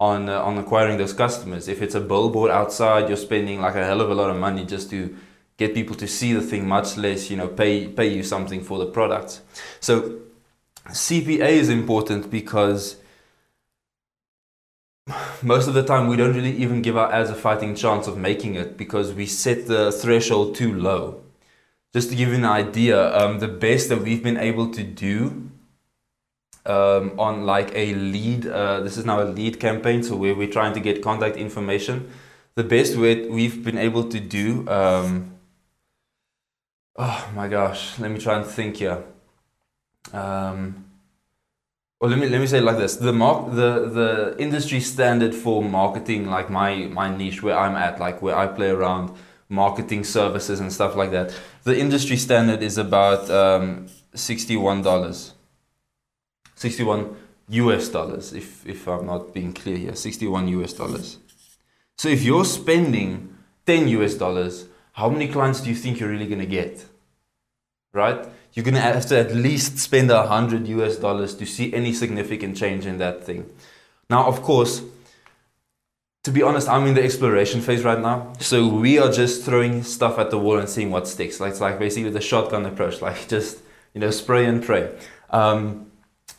on 0.01 0.27
uh, 0.29 0.41
on 0.41 0.57
acquiring 0.57 0.97
those 0.97 1.13
customers. 1.13 1.67
If 1.67 1.81
it's 1.81 1.95
a 1.95 2.01
billboard 2.01 2.49
outside, 2.49 3.07
you're 3.07 3.17
spending 3.29 3.61
like 3.61 3.75
a 3.75 3.85
hell 3.85 4.01
of 4.01 4.09
a 4.09 4.15
lot 4.15 4.31
of 4.31 4.35
money 4.35 4.65
just 4.65 4.89
to 4.89 5.15
get 5.57 5.75
people 5.75 5.95
to 5.97 6.07
see 6.07 6.33
the 6.33 6.41
thing, 6.41 6.67
much 6.67 6.97
less 6.97 7.29
you 7.29 7.37
know 7.37 7.47
pay 7.47 7.87
pay 7.87 8.07
you 8.07 8.23
something 8.23 8.63
for 8.63 8.79
the 8.79 8.87
product. 8.87 9.41
So 9.79 10.17
CPA 10.87 11.49
is 11.49 11.69
important 11.69 12.31
because 12.31 12.97
most 15.43 15.67
of 15.67 15.75
the 15.75 15.83
time 15.83 16.07
we 16.07 16.17
don't 16.17 16.33
really 16.33 16.57
even 16.57 16.81
give 16.81 16.97
our 16.97 17.11
ads 17.13 17.29
a 17.29 17.35
fighting 17.35 17.75
chance 17.75 18.07
of 18.07 18.17
making 18.17 18.55
it 18.55 18.77
because 18.77 19.13
we 19.13 19.27
set 19.27 19.67
the 19.67 19.91
threshold 19.91 20.55
too 20.55 20.73
low. 20.73 21.21
Just 21.93 22.09
to 22.09 22.15
give 22.15 22.29
you 22.29 22.35
an 22.35 22.45
idea, 22.45 23.15
um, 23.15 23.39
the 23.39 23.49
best 23.49 23.89
that 23.89 24.01
we've 24.01 24.23
been 24.23 24.37
able 24.37 24.71
to 24.71 24.81
do 24.81 25.50
um, 26.65 27.19
on 27.19 27.45
like 27.45 27.71
a 27.75 27.93
lead. 27.95 28.47
Uh, 28.47 28.81
this 28.81 28.97
is 28.97 29.05
now 29.05 29.21
a 29.21 29.25
lead 29.25 29.59
campaign, 29.59 30.03
so 30.03 30.15
where 30.15 30.35
we're 30.35 30.51
trying 30.51 30.73
to 30.73 30.79
get 30.79 31.01
contact 31.01 31.37
information. 31.37 32.09
The 32.55 32.63
best 32.63 32.97
way 32.97 33.27
we've 33.27 33.63
been 33.63 33.77
able 33.77 34.03
to 34.09 34.19
do. 34.19 34.67
Um, 34.67 35.31
oh 36.97 37.29
my 37.35 37.47
gosh, 37.47 37.97
let 37.99 38.11
me 38.11 38.19
try 38.19 38.37
and 38.37 38.45
think 38.45 38.77
here. 38.77 39.03
Um, 40.13 40.85
well, 41.99 42.09
let 42.09 42.19
me 42.19 42.27
let 42.29 42.41
me 42.41 42.47
say 42.47 42.59
like 42.59 42.77
this: 42.77 42.95
the 42.95 43.13
mark, 43.13 43.51
the 43.51 43.87
the 43.87 44.35
industry 44.39 44.79
standard 44.79 45.35
for 45.35 45.63
marketing, 45.63 46.29
like 46.29 46.49
my 46.49 46.87
my 46.87 47.15
niche 47.15 47.43
where 47.43 47.57
I'm 47.57 47.75
at, 47.75 47.99
like 47.99 48.21
where 48.21 48.35
I 48.35 48.47
play 48.47 48.69
around 48.69 49.11
marketing 49.49 50.03
services 50.03 50.59
and 50.59 50.73
stuff 50.73 50.95
like 50.95 51.11
that. 51.11 51.33
The 51.63 51.77
industry 51.77 52.17
standard 52.17 52.63
is 52.63 52.77
about 52.77 53.29
um, 53.29 53.87
sixty 54.15 54.57
one 54.57 54.81
dollars. 54.81 55.33
61 56.61 57.17
US 57.49 57.89
dollars, 57.89 58.33
if, 58.33 58.67
if 58.67 58.87
I'm 58.87 59.07
not 59.07 59.33
being 59.33 59.51
clear 59.51 59.77
here, 59.77 59.95
61 59.95 60.47
US 60.59 60.73
dollars. 60.73 61.17
So 61.97 62.07
if 62.07 62.21
you're 62.21 62.45
spending 62.45 63.35
10 63.65 63.87
US 63.87 64.13
dollars, 64.13 64.67
how 64.93 65.09
many 65.09 65.27
clients 65.27 65.61
do 65.61 65.69
you 65.69 65.75
think 65.75 65.99
you're 65.99 66.09
really 66.09 66.27
going 66.27 66.39
to 66.39 66.45
get? 66.45 66.85
Right? 67.93 68.27
You're 68.53 68.63
going 68.63 68.75
to 68.75 68.81
have 68.81 69.07
to 69.07 69.17
at 69.17 69.33
least 69.33 69.79
spend 69.79 70.09
100 70.11 70.67
US 70.67 70.97
dollars 70.97 71.33
to 71.35 71.47
see 71.47 71.73
any 71.73 71.93
significant 71.93 72.57
change 72.57 72.85
in 72.85 72.99
that 72.99 73.23
thing. 73.23 73.49
Now, 74.07 74.27
of 74.27 74.43
course, 74.43 74.83
to 76.23 76.31
be 76.31 76.43
honest, 76.43 76.69
I'm 76.69 76.85
in 76.85 76.93
the 76.93 77.03
exploration 77.03 77.61
phase 77.61 77.83
right 77.83 77.99
now. 77.99 78.33
So 78.39 78.67
we 78.67 78.99
are 78.99 79.11
just 79.11 79.43
throwing 79.43 79.81
stuff 79.81 80.19
at 80.19 80.29
the 80.29 80.37
wall 80.37 80.59
and 80.59 80.69
seeing 80.69 80.91
what 80.91 81.07
sticks. 81.07 81.39
Like 81.39 81.53
it's 81.53 81.61
like 81.61 81.79
basically 81.79 82.11
the 82.11 82.21
shotgun 82.21 82.67
approach, 82.67 83.01
like 83.07 83.27
just 83.27 83.57
you 83.95 84.01
know 84.01 84.11
spray 84.11 84.45
and 84.45 84.63
pray. 84.63 84.95
Um, 85.31 85.90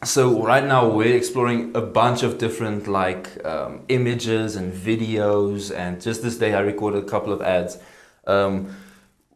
so 0.04 0.44
right 0.44 0.64
now 0.64 0.88
we're 0.88 1.16
exploring 1.16 1.70
a 1.76 1.80
bunch 1.80 2.22
of 2.22 2.38
different 2.38 2.88
like 2.88 3.44
um, 3.44 3.82
images 3.88 4.56
and 4.56 4.72
videos 4.72 5.74
and 5.74 6.02
just 6.02 6.22
this 6.22 6.36
day 6.38 6.54
i 6.54 6.60
recorded 6.60 7.04
a 7.04 7.06
couple 7.06 7.32
of 7.32 7.40
ads. 7.40 7.78
Um, 8.26 8.74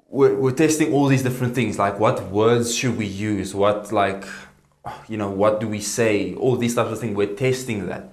we're, 0.09 0.35
we're 0.35 0.53
testing 0.53 0.93
all 0.93 1.07
these 1.07 1.23
different 1.23 1.55
things 1.55 1.79
like 1.79 1.99
what 1.99 2.31
words 2.31 2.75
should 2.75 2.97
we 2.97 3.07
use? 3.07 3.55
What 3.55 3.93
like 3.93 4.25
you 5.09 5.17
know 5.17 5.31
what 5.31 5.61
do 5.61 5.69
we 5.69 5.81
say? 5.81 6.35
All 6.35 6.57
these 6.57 6.75
types 6.75 6.91
of 6.91 7.01
things. 7.01 7.17
We're 7.17 7.35
testing 7.35 7.87
that. 7.87 8.09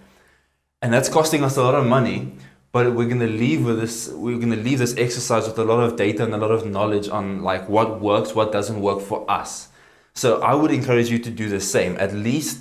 And 0.81 0.91
that's 0.91 1.09
costing 1.09 1.43
us 1.43 1.57
a 1.57 1.63
lot 1.63 1.75
of 1.75 1.85
money 1.85 2.33
but 2.73 2.93
we're 2.93 3.07
going 3.07 3.19
to 3.19 3.27
leave 3.27 3.63
with 3.63 3.79
this 3.79 4.09
we're 4.09 4.37
going 4.37 4.49
to 4.49 4.57
leave 4.57 4.79
this 4.79 4.97
exercise 4.97 5.47
with 5.47 5.57
a 5.59 5.63
lot 5.63 5.79
of 5.79 5.95
data 5.95 6.23
and 6.23 6.33
a 6.33 6.37
lot 6.37 6.51
of 6.51 6.65
knowledge 6.65 7.07
on 7.07 7.41
like 7.41 7.69
what 7.69 8.01
works 8.01 8.35
what 8.35 8.51
doesn't 8.51 8.81
work 8.81 8.99
for 8.99 9.29
us 9.31 9.69
so 10.13 10.41
I 10.41 10.53
would 10.53 10.71
encourage 10.71 11.09
you 11.09 11.19
to 11.19 11.29
do 11.29 11.49
the 11.49 11.59
same. 11.59 11.97
At 11.99 12.13
least 12.13 12.59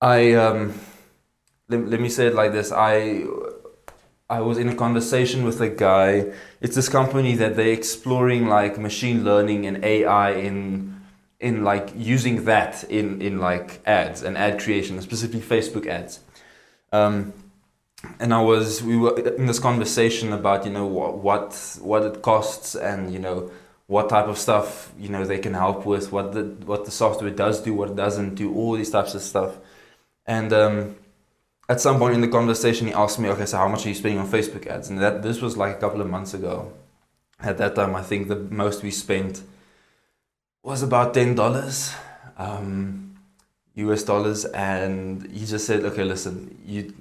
I 0.00 0.32
um, 0.32 0.78
let, 1.68 1.86
let 1.88 2.00
me 2.00 2.08
say 2.08 2.26
it 2.26 2.34
like 2.34 2.52
this. 2.52 2.72
I 2.72 3.24
I 4.28 4.40
was 4.40 4.58
in 4.58 4.68
a 4.68 4.74
conversation 4.74 5.44
with 5.44 5.60
a 5.60 5.68
guy. 5.68 6.32
It's 6.60 6.74
this 6.74 6.88
company 6.88 7.36
that 7.36 7.56
they're 7.56 7.72
exploring 7.72 8.46
like 8.46 8.78
machine 8.78 9.24
learning 9.24 9.66
and 9.66 9.84
AI 9.84 10.32
in 10.32 11.00
in 11.38 11.64
like 11.64 11.92
using 11.96 12.44
that 12.44 12.84
in 12.84 13.22
in 13.22 13.38
like 13.38 13.80
ads 13.86 14.22
and 14.22 14.36
ad 14.36 14.60
creation, 14.60 15.00
specifically 15.02 15.40
Facebook 15.40 15.86
ads. 15.86 16.20
Um, 16.92 17.32
and 18.18 18.34
I 18.34 18.40
was 18.40 18.82
we 18.82 18.96
were 18.96 19.18
in 19.18 19.46
this 19.46 19.58
conversation 19.58 20.32
about 20.32 20.64
you 20.64 20.72
know 20.72 20.86
what 20.86 21.18
what 21.18 21.78
what 21.80 22.02
it 22.02 22.22
costs 22.22 22.74
and 22.74 23.12
you 23.12 23.18
know 23.18 23.50
what 23.92 24.08
type 24.08 24.26
of 24.26 24.38
stuff 24.38 24.90
you 24.98 25.10
know 25.10 25.22
they 25.22 25.38
can 25.38 25.52
help 25.52 25.84
with, 25.84 26.10
what 26.10 26.32
the 26.32 26.44
what 26.70 26.86
the 26.86 26.90
software 26.90 27.30
does 27.44 27.60
do, 27.60 27.74
what 27.74 27.90
it 27.90 27.96
doesn't 28.04 28.34
do, 28.34 28.46
all 28.54 28.72
these 28.72 28.90
types 28.90 29.14
of 29.14 29.20
stuff. 29.20 29.58
And 30.24 30.50
um, 30.50 30.96
at 31.68 31.78
some 31.78 31.98
point 31.98 32.14
in 32.14 32.22
the 32.22 32.32
conversation, 32.38 32.86
he 32.86 32.94
asked 32.94 33.18
me, 33.18 33.28
"Okay, 33.28 33.44
so 33.44 33.58
how 33.58 33.68
much 33.68 33.84
are 33.84 33.90
you 33.90 33.94
spending 33.94 34.18
on 34.18 34.28
Facebook 34.36 34.66
ads?" 34.66 34.88
And 34.88 34.98
that 35.04 35.22
this 35.22 35.42
was 35.42 35.58
like 35.58 35.76
a 35.76 35.80
couple 35.84 36.00
of 36.00 36.08
months 36.08 36.32
ago. 36.32 36.72
At 37.38 37.58
that 37.58 37.74
time, 37.74 37.94
I 37.94 38.02
think 38.02 38.28
the 38.28 38.40
most 38.62 38.82
we 38.82 38.90
spent 38.90 39.42
was 40.62 40.82
about 40.82 41.12
ten 41.12 41.34
dollars, 41.34 41.92
um, 42.38 43.18
US 43.74 44.02
dollars, 44.04 44.46
and 44.46 45.30
he 45.30 45.44
just 45.44 45.66
said, 45.66 45.84
"Okay, 45.84 46.04
listen, 46.04 46.34
you." 46.64 46.94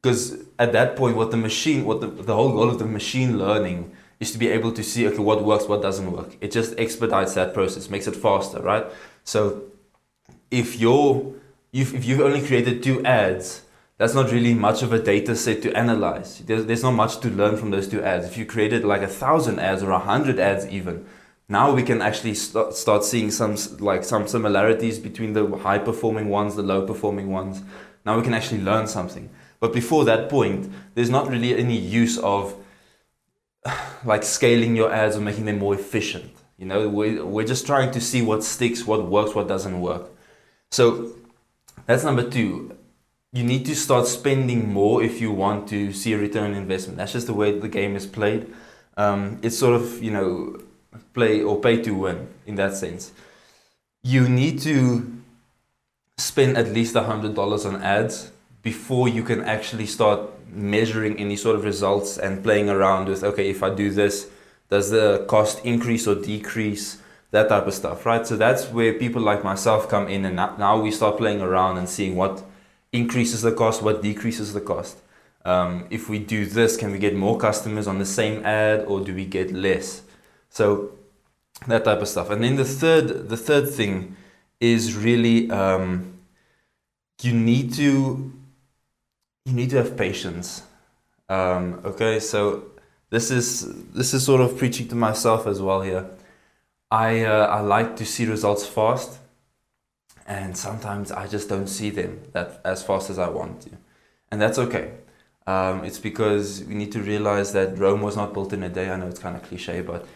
Because 0.00 0.22
at 0.58 0.72
that 0.72 0.96
point, 0.96 1.14
what 1.14 1.30
the 1.30 1.36
machine, 1.36 1.84
what 1.84 2.00
the, 2.00 2.08
the 2.08 2.34
whole 2.34 2.52
goal 2.52 2.70
of 2.70 2.78
the 2.78 2.86
machine 2.86 3.38
learning 3.38 3.92
is 4.22 4.30
to 4.30 4.38
be 4.38 4.48
able 4.48 4.72
to 4.72 4.84
see 4.84 5.06
okay 5.08 5.18
what 5.18 5.44
works 5.44 5.66
what 5.66 5.82
doesn't 5.82 6.10
work. 6.12 6.36
It 6.40 6.52
just 6.52 6.78
expedites 6.78 7.34
that 7.34 7.52
process 7.52 7.90
makes 7.90 8.06
it 8.06 8.16
faster 8.16 8.60
right? 8.62 8.86
So 9.24 9.64
if 10.50 10.78
you're 10.78 11.34
you've, 11.72 11.92
if 11.94 12.04
you've 12.04 12.20
only 12.20 12.40
created 12.46 12.82
two 12.82 13.04
ads 13.04 13.62
that's 13.98 14.14
not 14.14 14.32
really 14.32 14.54
much 14.54 14.82
of 14.82 14.92
a 14.92 15.00
data 15.00 15.36
set 15.36 15.62
to 15.62 15.72
analyze. 15.76 16.38
There's, 16.40 16.64
there's 16.66 16.82
not 16.82 16.92
much 16.92 17.20
to 17.20 17.28
learn 17.28 17.56
from 17.56 17.70
those 17.70 17.86
two 17.86 18.02
ads. 18.02 18.26
If 18.26 18.36
you 18.36 18.46
created 18.46 18.84
like 18.84 19.02
a 19.02 19.06
thousand 19.06 19.60
ads 19.60 19.82
or 19.82 19.90
a 19.90 19.98
hundred 19.98 20.38
ads 20.38 20.66
even 20.68 21.04
now 21.48 21.74
we 21.74 21.82
can 21.82 22.00
actually 22.00 22.34
st- 22.34 22.74
start 22.74 23.04
seeing 23.04 23.30
some 23.30 23.56
like 23.80 24.04
some 24.04 24.28
similarities 24.28 25.00
between 25.00 25.32
the 25.32 25.44
high 25.66 25.78
performing 25.78 26.28
ones 26.28 26.54
the 26.54 26.62
low 26.62 26.86
performing 26.86 27.28
ones. 27.32 27.62
Now 28.06 28.16
we 28.18 28.22
can 28.22 28.34
actually 28.34 28.62
learn 28.62 28.86
something. 28.86 29.28
But 29.58 29.72
before 29.72 30.04
that 30.04 30.28
point 30.28 30.72
there's 30.94 31.10
not 31.10 31.28
really 31.28 31.56
any 31.56 31.76
use 31.76 32.18
of 32.18 32.56
like 34.04 34.22
scaling 34.22 34.76
your 34.76 34.92
ads 34.92 35.16
or 35.16 35.20
making 35.20 35.44
them 35.44 35.58
more 35.58 35.74
efficient. 35.74 36.32
You 36.58 36.66
know, 36.66 36.88
we're, 36.88 37.24
we're 37.24 37.46
just 37.46 37.66
trying 37.66 37.90
to 37.92 38.00
see 38.00 38.22
what 38.22 38.44
sticks, 38.44 38.86
what 38.86 39.06
works, 39.06 39.34
what 39.34 39.48
doesn't 39.48 39.80
work. 39.80 40.10
So 40.70 41.12
that's 41.86 42.04
number 42.04 42.28
two. 42.28 42.76
You 43.32 43.42
need 43.44 43.64
to 43.66 43.74
start 43.74 44.06
spending 44.06 44.72
more 44.72 45.02
if 45.02 45.20
you 45.20 45.32
want 45.32 45.68
to 45.68 45.92
see 45.92 46.12
a 46.12 46.18
return 46.18 46.52
on 46.52 46.56
investment. 46.56 46.98
That's 46.98 47.12
just 47.12 47.26
the 47.26 47.34
way 47.34 47.58
the 47.58 47.68
game 47.68 47.96
is 47.96 48.06
played. 48.06 48.52
Um, 48.96 49.38
it's 49.42 49.58
sort 49.58 49.74
of, 49.74 50.02
you 50.02 50.10
know, 50.10 50.60
play 51.14 51.42
or 51.42 51.58
pay 51.60 51.82
to 51.82 51.92
win 51.92 52.28
in 52.46 52.56
that 52.56 52.76
sense. 52.76 53.12
You 54.02 54.28
need 54.28 54.60
to 54.60 55.22
spend 56.18 56.58
at 56.58 56.68
least 56.68 56.94
$100 56.94 57.66
on 57.66 57.82
ads 57.82 58.31
before 58.62 59.08
you 59.08 59.22
can 59.22 59.42
actually 59.44 59.86
start 59.86 60.20
measuring 60.48 61.16
any 61.18 61.36
sort 61.36 61.56
of 61.56 61.64
results 61.64 62.18
and 62.18 62.42
playing 62.42 62.68
around 62.68 63.08
with 63.08 63.24
okay 63.24 63.48
if 63.48 63.62
i 63.62 63.74
do 63.74 63.90
this 63.90 64.28
does 64.72 64.88
the 64.88 65.26
cost 65.28 65.62
increase 65.66 66.06
or 66.06 66.14
decrease? 66.14 66.96
That 67.30 67.50
type 67.50 67.66
of 67.66 67.74
stuff 67.74 68.06
right? 68.06 68.26
So 68.26 68.38
that's 68.38 68.70
where 68.70 68.94
people 68.94 69.20
like 69.20 69.44
myself 69.44 69.86
come 69.86 70.08
in 70.08 70.24
and 70.24 70.36
now 70.36 70.80
we 70.80 70.90
start 70.90 71.18
playing 71.18 71.42
around 71.42 71.76
and 71.76 71.86
seeing 71.86 72.16
what 72.16 72.42
increases 72.90 73.42
the 73.42 73.52
cost 73.52 73.82
what 73.82 74.00
decreases 74.00 74.54
the 74.54 74.62
cost. 74.62 74.96
Um, 75.44 75.86
if 75.90 76.08
we 76.08 76.18
do 76.18 76.46
this 76.46 76.78
can 76.78 76.90
we 76.90 76.98
get 76.98 77.14
more 77.14 77.36
customers 77.38 77.86
on 77.86 77.98
the 77.98 78.06
same 78.06 78.46
ad 78.46 78.86
or 78.86 79.00
do 79.00 79.14
we 79.14 79.26
get 79.26 79.52
less? 79.52 80.00
So 80.48 80.92
that 81.66 81.84
type 81.84 82.00
of 82.00 82.08
stuff. 82.08 82.30
And 82.30 82.42
then 82.42 82.56
the 82.56 82.64
third 82.64 83.28
the 83.28 83.36
third 83.36 83.68
thing 83.68 84.16
is 84.58 84.96
really 84.96 85.50
um, 85.50 86.14
you 87.20 87.34
need 87.34 87.74
to 87.74 88.32
you 89.44 89.52
need 89.52 89.70
to 89.70 89.76
have 89.76 89.96
patience. 89.96 90.62
Um, 91.28 91.80
okay, 91.84 92.20
so 92.20 92.64
this 93.10 93.30
is 93.30 93.84
this 93.92 94.14
is 94.14 94.24
sort 94.24 94.40
of 94.40 94.56
preaching 94.56 94.88
to 94.88 94.94
myself 94.94 95.46
as 95.46 95.60
well 95.60 95.82
here. 95.82 96.06
I 96.90 97.24
uh, 97.24 97.46
I 97.46 97.60
like 97.60 97.96
to 97.96 98.04
see 98.04 98.26
results 98.26 98.66
fast, 98.66 99.18
and 100.26 100.56
sometimes 100.56 101.10
I 101.10 101.26
just 101.26 101.48
don't 101.48 101.68
see 101.68 101.90
them 101.90 102.22
that 102.32 102.60
as 102.64 102.82
fast 102.82 103.10
as 103.10 103.18
I 103.18 103.28
want 103.28 103.62
to, 103.62 103.70
and 104.30 104.40
that's 104.40 104.58
okay. 104.58 104.92
Um, 105.46 105.84
it's 105.84 105.98
because 105.98 106.62
we 106.64 106.74
need 106.74 106.92
to 106.92 107.00
realize 107.00 107.52
that 107.52 107.76
Rome 107.76 108.00
was 108.02 108.16
not 108.16 108.32
built 108.32 108.52
in 108.52 108.62
a 108.62 108.68
day. 108.68 108.90
I 108.90 108.96
know 108.96 109.08
it's 109.08 109.18
kind 109.18 109.34
of 109.34 109.42
cliche, 109.42 109.80
but 109.82 110.06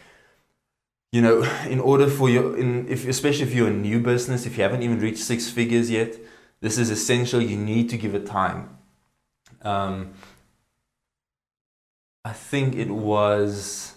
you 1.12 1.20
know, 1.20 1.42
in 1.68 1.80
order 1.80 2.08
for 2.08 2.28
your, 2.28 2.56
in 2.56 2.88
if 2.88 3.08
especially 3.08 3.44
if 3.44 3.54
you're 3.54 3.68
a 3.68 3.72
new 3.72 4.00
business, 4.00 4.46
if 4.46 4.56
you 4.56 4.62
haven't 4.62 4.82
even 4.82 5.00
reached 5.00 5.24
six 5.24 5.48
figures 5.50 5.90
yet, 5.90 6.14
this 6.60 6.78
is 6.78 6.90
essential. 6.90 7.40
You 7.40 7.56
need 7.56 7.88
to 7.90 7.96
give 7.96 8.14
it 8.14 8.26
time 8.26 8.75
um, 9.66 10.14
I 12.24 12.32
think 12.32 12.74
it 12.74 12.90
was. 12.90 13.94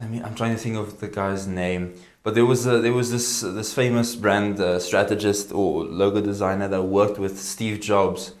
I 0.00 0.06
mean, 0.06 0.24
I'm 0.24 0.34
trying 0.34 0.54
to 0.54 0.60
think 0.60 0.76
of 0.76 1.00
the 1.00 1.08
guy's 1.08 1.46
name, 1.46 1.94
but 2.22 2.34
there 2.34 2.44
was 2.44 2.66
a, 2.66 2.80
there 2.80 2.92
was 2.92 3.10
this 3.12 3.40
this 3.40 3.72
famous 3.72 4.16
brand 4.16 4.58
uh, 4.60 4.80
strategist 4.80 5.52
or 5.52 5.84
logo 5.84 6.20
designer 6.20 6.68
that 6.68 6.82
worked 6.82 7.18
with 7.18 7.38
Steve 7.38 7.80
Jobs, 7.80 8.34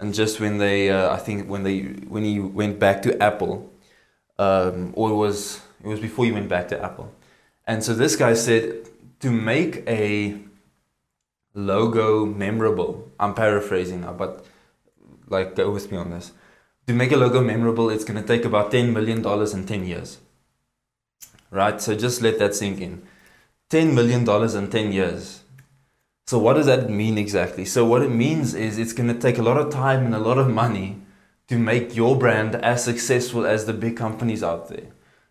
and 0.00 0.12
just 0.12 0.40
when 0.40 0.58
they, 0.58 0.90
uh, 0.90 1.12
I 1.12 1.18
think 1.18 1.48
when 1.48 1.62
they 1.62 1.80
when 2.14 2.24
he 2.24 2.40
went 2.40 2.78
back 2.78 3.02
to 3.02 3.22
Apple, 3.22 3.70
um, 4.38 4.92
or 4.96 5.10
it 5.10 5.14
was 5.14 5.60
it 5.82 5.88
was 5.88 6.00
before 6.00 6.24
he 6.24 6.32
went 6.32 6.48
back 6.48 6.68
to 6.68 6.82
Apple, 6.82 7.12
and 7.66 7.84
so 7.84 7.94
this 7.94 8.16
guy 8.16 8.34
said 8.34 8.88
to 9.20 9.30
make 9.30 9.84
a 9.86 10.36
logo 11.54 12.26
memorable. 12.26 13.10
I'm 13.18 13.32
paraphrasing 13.32 14.02
now, 14.02 14.12
but 14.12 14.44
like 15.28 15.54
go 15.54 15.70
with 15.70 15.90
me 15.90 15.98
on 15.98 16.10
this. 16.10 16.32
To 16.86 16.94
make 16.94 17.12
a 17.12 17.16
logo 17.16 17.40
memorable, 17.40 17.90
it's 17.90 18.04
going 18.04 18.20
to 18.20 18.26
take 18.26 18.44
about 18.44 18.70
$10 18.70 18.92
million 18.92 19.18
in 19.26 19.66
10 19.66 19.86
years. 19.86 20.18
Right? 21.50 21.80
So 21.80 21.94
just 21.94 22.22
let 22.22 22.38
that 22.38 22.54
sink 22.54 22.80
in. 22.80 23.02
$10 23.70 23.92
million 23.94 24.28
in 24.56 24.70
10 24.70 24.92
years. 24.92 25.42
So 26.26 26.38
what 26.38 26.54
does 26.54 26.66
that 26.66 26.90
mean 26.90 27.18
exactly? 27.18 27.64
So 27.64 27.84
what 27.84 28.02
it 28.02 28.10
means 28.10 28.54
is 28.54 28.78
it's 28.78 28.92
going 28.92 29.12
to 29.12 29.18
take 29.18 29.38
a 29.38 29.42
lot 29.42 29.58
of 29.58 29.72
time 29.72 30.06
and 30.06 30.14
a 30.14 30.18
lot 30.18 30.38
of 30.38 30.48
money 30.48 31.00
to 31.48 31.58
make 31.58 31.94
your 31.94 32.18
brand 32.18 32.56
as 32.56 32.82
successful 32.82 33.46
as 33.46 33.64
the 33.64 33.72
big 33.72 33.96
companies 33.96 34.42
out 34.42 34.68
there. 34.68 34.88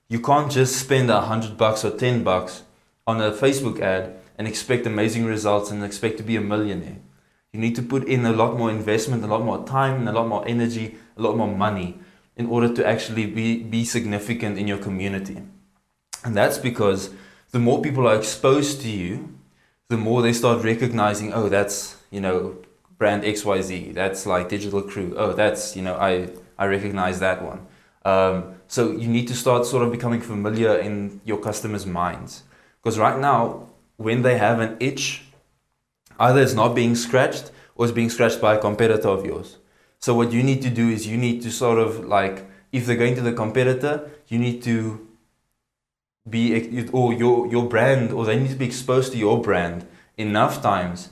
You 0.07 0.19
can't 0.21 0.51
just 0.51 0.77
spend 0.77 1.09
a 1.09 1.21
hundred 1.21 1.57
bucks 1.57 1.83
or 1.83 1.91
ten 1.91 2.23
bucks 2.23 2.63
on 3.05 3.19
a 3.19 3.31
Facebook 3.31 3.79
ad 3.81 4.15
and 4.37 4.47
expect 4.47 4.85
amazing 4.85 5.25
results 5.25 5.71
and 5.71 5.83
expect 5.83 6.17
to 6.17 6.23
be 6.23 6.35
a 6.35 6.41
millionaire. 6.41 6.97
You 7.55 7.61
need 7.61 7.75
to 7.77 7.81
put 7.81 8.03
in 8.03 8.25
a 8.25 8.33
lot 8.33 8.57
more 8.57 8.69
investment, 8.69 9.23
a 9.23 9.27
lot 9.27 9.45
more 9.45 9.65
time, 9.65 10.01
and 10.01 10.09
a 10.09 10.11
lot 10.11 10.27
more 10.27 10.45
energy, 10.45 10.97
a 11.15 11.21
lot 11.21 11.37
more 11.37 11.47
money 11.47 11.97
in 12.35 12.47
order 12.47 12.67
to 12.75 12.85
actually 12.85 13.27
be, 13.27 13.63
be 13.63 13.85
significant 13.85 14.57
in 14.57 14.67
your 14.67 14.77
community. 14.77 15.41
And 16.25 16.35
that's 16.35 16.57
because 16.57 17.11
the 17.51 17.59
more 17.59 17.81
people 17.81 18.09
are 18.09 18.15
exposed 18.17 18.81
to 18.81 18.89
you, 18.89 19.33
the 19.87 19.95
more 19.95 20.21
they 20.21 20.33
start 20.33 20.65
recognizing, 20.65 21.31
oh, 21.31 21.47
that's, 21.47 21.95
you 22.11 22.19
know, 22.19 22.57
brand 22.97 23.23
XYZ. 23.23 23.93
That's 23.93 24.25
like 24.25 24.49
Digital 24.49 24.81
Croow. 24.81 25.13
Oh, 25.15 25.31
that's, 25.31 25.77
you 25.77 25.81
know, 25.81 25.95
I, 25.95 26.27
I 26.57 26.65
recognize 26.65 27.21
that 27.21 27.41
one. 27.41 27.65
Um, 28.03 28.55
so 28.67 28.91
you 28.91 29.07
need 29.07 29.29
to 29.29 29.33
start 29.33 29.65
sort 29.65 29.81
of 29.81 29.93
becoming 29.93 30.19
familiar 30.19 30.75
in 30.75 31.21
your 31.23 31.37
customers' 31.37 31.85
minds. 31.85 32.43
Because 32.83 32.99
right 32.99 33.17
now, 33.17 33.69
when 33.95 34.23
they 34.23 34.37
have 34.37 34.59
an 34.59 34.75
itch, 34.81 35.24
either 36.19 36.41
it's 36.41 36.53
not 36.53 36.75
being 36.75 36.95
scratched 36.95 37.51
or 37.75 37.85
it's 37.85 37.93
being 37.93 38.09
scratched 38.09 38.41
by 38.41 38.55
a 38.55 38.59
competitor 38.59 39.09
of 39.09 39.25
yours. 39.25 39.57
So 39.99 40.13
what 40.13 40.31
you 40.31 40.43
need 40.43 40.61
to 40.61 40.69
do 40.69 40.89
is 40.89 41.07
you 41.07 41.17
need 41.17 41.41
to 41.43 41.51
sort 41.51 41.79
of 41.79 42.05
like, 42.05 42.45
if 42.71 42.85
they're 42.85 42.95
going 42.95 43.15
to 43.15 43.21
the 43.21 43.33
competitor, 43.33 44.09
you 44.27 44.37
need 44.37 44.61
to 44.63 45.07
be, 46.29 46.87
or 46.91 47.13
your, 47.13 47.47
your 47.47 47.67
brand, 47.67 48.11
or 48.11 48.25
they 48.25 48.39
need 48.39 48.49
to 48.49 48.55
be 48.55 48.65
exposed 48.65 49.11
to 49.13 49.17
your 49.17 49.41
brand 49.41 49.87
enough 50.17 50.61
times 50.61 51.09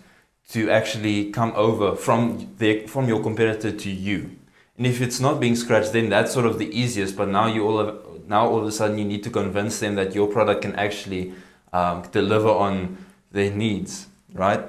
to 0.50 0.70
actually 0.70 1.32
come 1.32 1.54
over 1.56 1.96
from 1.96 2.54
the, 2.58 2.86
from 2.88 3.08
your 3.08 3.22
competitor 3.22 3.72
to 3.72 3.90
you. 3.90 4.38
And 4.78 4.88
if 4.88 5.02
it's 5.02 5.20
not 5.20 5.40
being 5.40 5.56
scratched, 5.56 5.94
then 5.94 6.10
that's 6.10 6.34
sort 6.34 6.46
of 6.46 6.60
the 6.60 6.68
easiest. 6.78 7.16
But 7.16 7.30
now 7.30 7.48
you 7.48 7.66
all 7.66 7.86
have, 7.86 8.28
now 8.28 8.48
all 8.48 8.60
of 8.60 8.66
a 8.66 8.72
sudden 8.72 8.98
you 8.98 9.06
need 9.06 9.24
to 9.24 9.30
convince 9.30 9.80
them 9.80 9.96
that 9.96 10.16
your 10.16 10.28
product 10.28 10.64
can 10.64 10.76
actually 10.76 11.34
um, 11.72 12.04
deliver 12.12 12.50
on 12.50 12.98
their 13.32 13.52
needs, 13.52 14.08
right? 14.34 14.64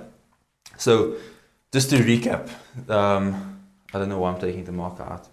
So, 0.77 1.17
just 1.73 1.91
to 1.91 1.97
recap, 1.97 2.49
um, 2.89 3.61
I 3.93 3.99
don't 3.99 4.09
know 4.09 4.19
why 4.19 4.33
I'm 4.33 4.41
taking 4.41 4.65
the 4.65 4.73
marker 4.73 5.03
out. 5.03 5.29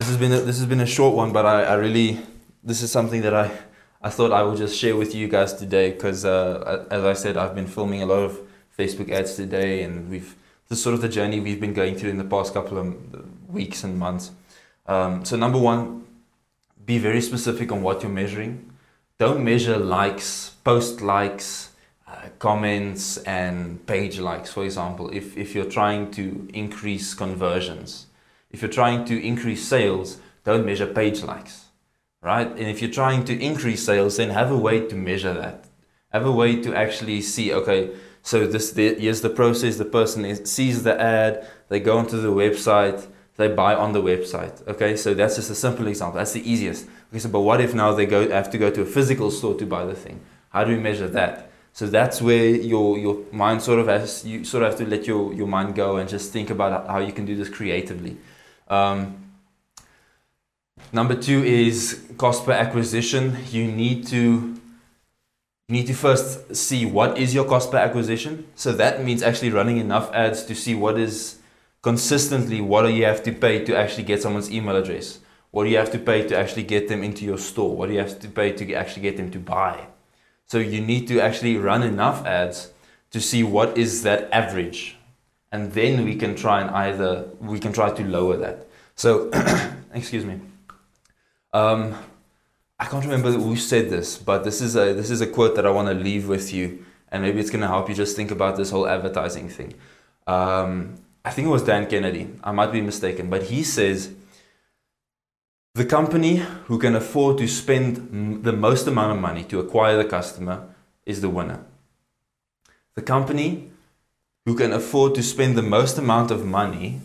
This 0.00 0.08
has 0.08 0.16
been 0.16 0.32
a, 0.32 0.40
this 0.40 0.58
has 0.58 0.66
been 0.66 0.80
a 0.80 0.86
short 0.86 1.14
one, 1.14 1.32
but 1.32 1.46
I, 1.46 1.64
I 1.64 1.74
really 1.74 2.20
this 2.62 2.82
is 2.82 2.90
something 2.90 3.22
that 3.22 3.34
I 3.34 3.50
I 4.02 4.10
thought 4.10 4.32
I 4.32 4.42
would 4.42 4.58
just 4.58 4.76
share 4.76 4.96
with 4.96 5.14
you 5.14 5.28
guys 5.28 5.54
today 5.54 5.92
because 5.92 6.24
uh, 6.24 6.86
as 6.90 7.04
I 7.04 7.14
said, 7.14 7.36
I've 7.36 7.54
been 7.54 7.66
filming 7.66 8.02
a 8.02 8.06
lot 8.06 8.18
of 8.18 8.38
Facebook 8.78 9.10
ads 9.10 9.34
today, 9.34 9.82
and 9.82 10.10
we've 10.10 10.36
this 10.68 10.82
sort 10.82 10.94
of 10.94 11.00
the 11.00 11.08
journey 11.08 11.40
we've 11.40 11.60
been 11.60 11.74
going 11.74 11.94
through 11.96 12.10
in 12.10 12.18
the 12.18 12.24
past 12.24 12.54
couple 12.54 12.78
of 12.78 12.94
weeks 13.48 13.84
and 13.84 13.98
months. 13.98 14.30
Um, 14.86 15.24
so 15.24 15.36
number 15.36 15.58
one, 15.58 16.04
be 16.84 16.98
very 16.98 17.20
specific 17.20 17.72
on 17.72 17.82
what 17.82 18.02
you're 18.02 18.10
measuring. 18.10 18.72
Don't 19.18 19.44
measure 19.44 19.78
likes, 19.78 20.50
post 20.64 21.00
likes, 21.00 21.70
comments, 22.38 23.18
and 23.18 23.84
page 23.86 24.18
likes. 24.18 24.52
For 24.52 24.64
example, 24.64 25.10
if 25.10 25.36
if 25.36 25.54
you're 25.54 25.70
trying 25.70 26.10
to 26.12 26.48
increase 26.52 27.14
conversions, 27.14 28.06
if 28.50 28.62
you're 28.62 28.70
trying 28.70 29.04
to 29.06 29.20
increase 29.20 29.66
sales, 29.66 30.18
don't 30.44 30.64
measure 30.64 30.86
page 30.86 31.22
likes, 31.22 31.66
right? 32.22 32.48
And 32.48 32.68
if 32.68 32.80
you're 32.80 32.90
trying 32.90 33.24
to 33.24 33.38
increase 33.38 33.84
sales, 33.84 34.16
then 34.16 34.30
have 34.30 34.50
a 34.50 34.58
way 34.58 34.86
to 34.86 34.94
measure 34.94 35.34
that. 35.34 35.64
Have 36.12 36.26
a 36.26 36.32
way 36.32 36.62
to 36.62 36.74
actually 36.74 37.20
see, 37.22 37.52
okay, 37.52 37.90
so 38.22 38.46
this 38.46 38.72
the, 38.72 38.94
here's 38.94 39.20
the 39.20 39.30
process. 39.30 39.76
The 39.76 39.84
person 39.84 40.24
is, 40.24 40.50
sees 40.50 40.82
the 40.82 41.00
ad, 41.00 41.46
they 41.68 41.80
go 41.80 41.98
onto 41.98 42.20
the 42.20 42.32
website, 42.32 43.06
they 43.36 43.48
buy 43.48 43.74
on 43.74 43.92
the 43.92 44.02
website. 44.02 44.66
Okay, 44.68 44.96
so 44.96 45.12
that's 45.12 45.36
just 45.36 45.50
a 45.50 45.54
simple 45.54 45.88
example. 45.88 46.18
That's 46.18 46.32
the 46.32 46.48
easiest. 46.48 46.86
Okay, 47.10 47.18
so 47.18 47.28
but 47.28 47.40
what 47.40 47.60
if 47.60 47.74
now 47.74 47.92
they 47.92 48.06
go 48.06 48.28
have 48.30 48.50
to 48.50 48.58
go 48.58 48.70
to 48.70 48.82
a 48.82 48.86
physical 48.86 49.30
store 49.30 49.54
to 49.54 49.66
buy 49.66 49.84
the 49.84 49.94
thing? 49.94 50.20
How 50.50 50.64
do 50.64 50.70
we 50.70 50.78
measure 50.78 51.08
that? 51.08 51.50
So 51.74 51.88
that's 51.88 52.22
where 52.22 52.46
your 52.46 52.96
your 52.98 53.18
mind 53.32 53.60
sort 53.60 53.80
of 53.80 53.88
has 53.88 54.24
you 54.24 54.44
sort 54.44 54.62
of 54.62 54.70
have 54.70 54.78
to 54.78 54.86
let 54.86 55.08
your 55.08 55.34
your 55.34 55.48
mind 55.48 55.74
go 55.74 55.96
and 55.96 56.08
just 56.08 56.32
think 56.32 56.48
about 56.50 56.86
how 56.86 57.00
you 57.00 57.12
can 57.12 57.26
do 57.26 57.34
this 57.34 57.48
creatively. 57.48 58.16
Um, 58.68 59.16
number 60.92 61.16
two 61.16 61.42
is 61.42 62.00
cost 62.16 62.46
per 62.46 62.52
acquisition. 62.52 63.38
You 63.50 63.66
need 63.66 64.06
to 64.06 64.54
need 65.68 65.88
to 65.88 65.94
first 65.94 66.54
see 66.54 66.86
what 66.86 67.18
is 67.18 67.34
your 67.34 67.44
cost 67.44 67.72
per 67.72 67.78
acquisition. 67.78 68.46
So 68.54 68.70
that 68.74 69.02
means 69.02 69.20
actually 69.20 69.50
running 69.50 69.78
enough 69.78 70.12
ads 70.12 70.44
to 70.44 70.54
see 70.54 70.76
what 70.76 70.96
is 70.96 71.38
consistently 71.82 72.60
what 72.60 72.82
do 72.82 72.90
you 72.90 73.04
have 73.04 73.24
to 73.24 73.32
pay 73.32 73.64
to 73.64 73.76
actually 73.76 74.04
get 74.04 74.22
someone's 74.22 74.48
email 74.48 74.76
address. 74.76 75.18
What 75.50 75.64
do 75.64 75.70
you 75.70 75.78
have 75.78 75.90
to 75.90 75.98
pay 75.98 76.24
to 76.28 76.36
actually 76.38 76.62
get 76.62 76.86
them 76.86 77.02
into 77.02 77.24
your 77.24 77.38
store? 77.38 77.76
What 77.76 77.88
do 77.88 77.94
you 77.94 77.98
have 77.98 78.20
to 78.20 78.28
pay 78.28 78.52
to 78.52 78.74
actually 78.74 79.02
get 79.02 79.16
them 79.16 79.32
to 79.32 79.40
buy? 79.40 79.88
So 80.46 80.58
you 80.58 80.80
need 80.80 81.08
to 81.08 81.20
actually 81.20 81.56
run 81.56 81.82
enough 81.82 82.24
ads 82.26 82.72
to 83.10 83.20
see 83.20 83.42
what 83.42 83.78
is 83.78 84.02
that 84.02 84.28
average. 84.32 84.96
And 85.50 85.72
then 85.72 86.04
we 86.04 86.16
can 86.16 86.34
try 86.34 86.60
and 86.60 86.70
either 86.70 87.28
we 87.40 87.58
can 87.58 87.72
try 87.72 87.90
to 87.90 88.04
lower 88.04 88.36
that. 88.38 88.66
So 88.96 89.30
excuse 89.94 90.24
me. 90.24 90.40
Um, 91.52 91.94
I 92.78 92.86
can't 92.86 93.04
remember 93.04 93.30
who 93.30 93.56
said 93.56 93.88
this, 93.88 94.18
but 94.18 94.42
this 94.42 94.60
is 94.60 94.74
a 94.74 94.92
this 94.92 95.10
is 95.10 95.20
a 95.20 95.26
quote 95.26 95.54
that 95.54 95.64
I 95.64 95.70
want 95.70 95.88
to 95.88 95.94
leave 95.94 96.28
with 96.28 96.52
you, 96.52 96.84
and 97.10 97.22
maybe 97.22 97.38
it's 97.38 97.50
going 97.50 97.62
to 97.62 97.68
help 97.68 97.88
you 97.88 97.94
just 97.94 98.16
think 98.16 98.32
about 98.32 98.56
this 98.56 98.70
whole 98.70 98.88
advertising 98.88 99.48
thing. 99.48 99.74
Um, 100.26 100.96
I 101.24 101.30
think 101.30 101.46
it 101.46 101.50
was 101.50 101.62
Dan 101.62 101.86
Kennedy. 101.86 102.28
I 102.42 102.50
might 102.50 102.72
be 102.72 102.80
mistaken, 102.80 103.30
but 103.30 103.44
he 103.44 103.62
says 103.62 104.12
the 105.74 105.84
company 105.84 106.36
who 106.66 106.78
can 106.78 106.94
afford 106.94 107.36
to 107.38 107.48
spend 107.48 108.44
the 108.44 108.52
most 108.52 108.86
amount 108.86 109.12
of 109.12 109.20
money 109.20 109.42
to 109.44 109.58
acquire 109.58 109.96
the 109.96 110.08
customer 110.08 110.68
is 111.04 111.20
the 111.20 111.28
winner. 111.28 111.64
The 112.94 113.02
company 113.02 113.70
who 114.44 114.54
can 114.54 114.72
afford 114.72 115.16
to 115.16 115.22
spend 115.22 115.56
the 115.56 115.62
most 115.62 115.98
amount 115.98 116.30
of 116.30 116.46
money 116.46 117.00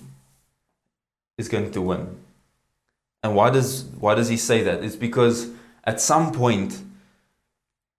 is 1.37 1.49
going 1.49 1.71
to 1.71 1.81
win. 1.81 2.17
And 3.23 3.35
why 3.35 3.49
does 3.49 3.85
why 3.99 4.13
does 4.13 4.29
he 4.29 4.37
say 4.37 4.61
that? 4.61 4.83
It's 4.83 4.95
because 4.95 5.49
at 5.83 5.99
some 5.99 6.31
point, 6.31 6.81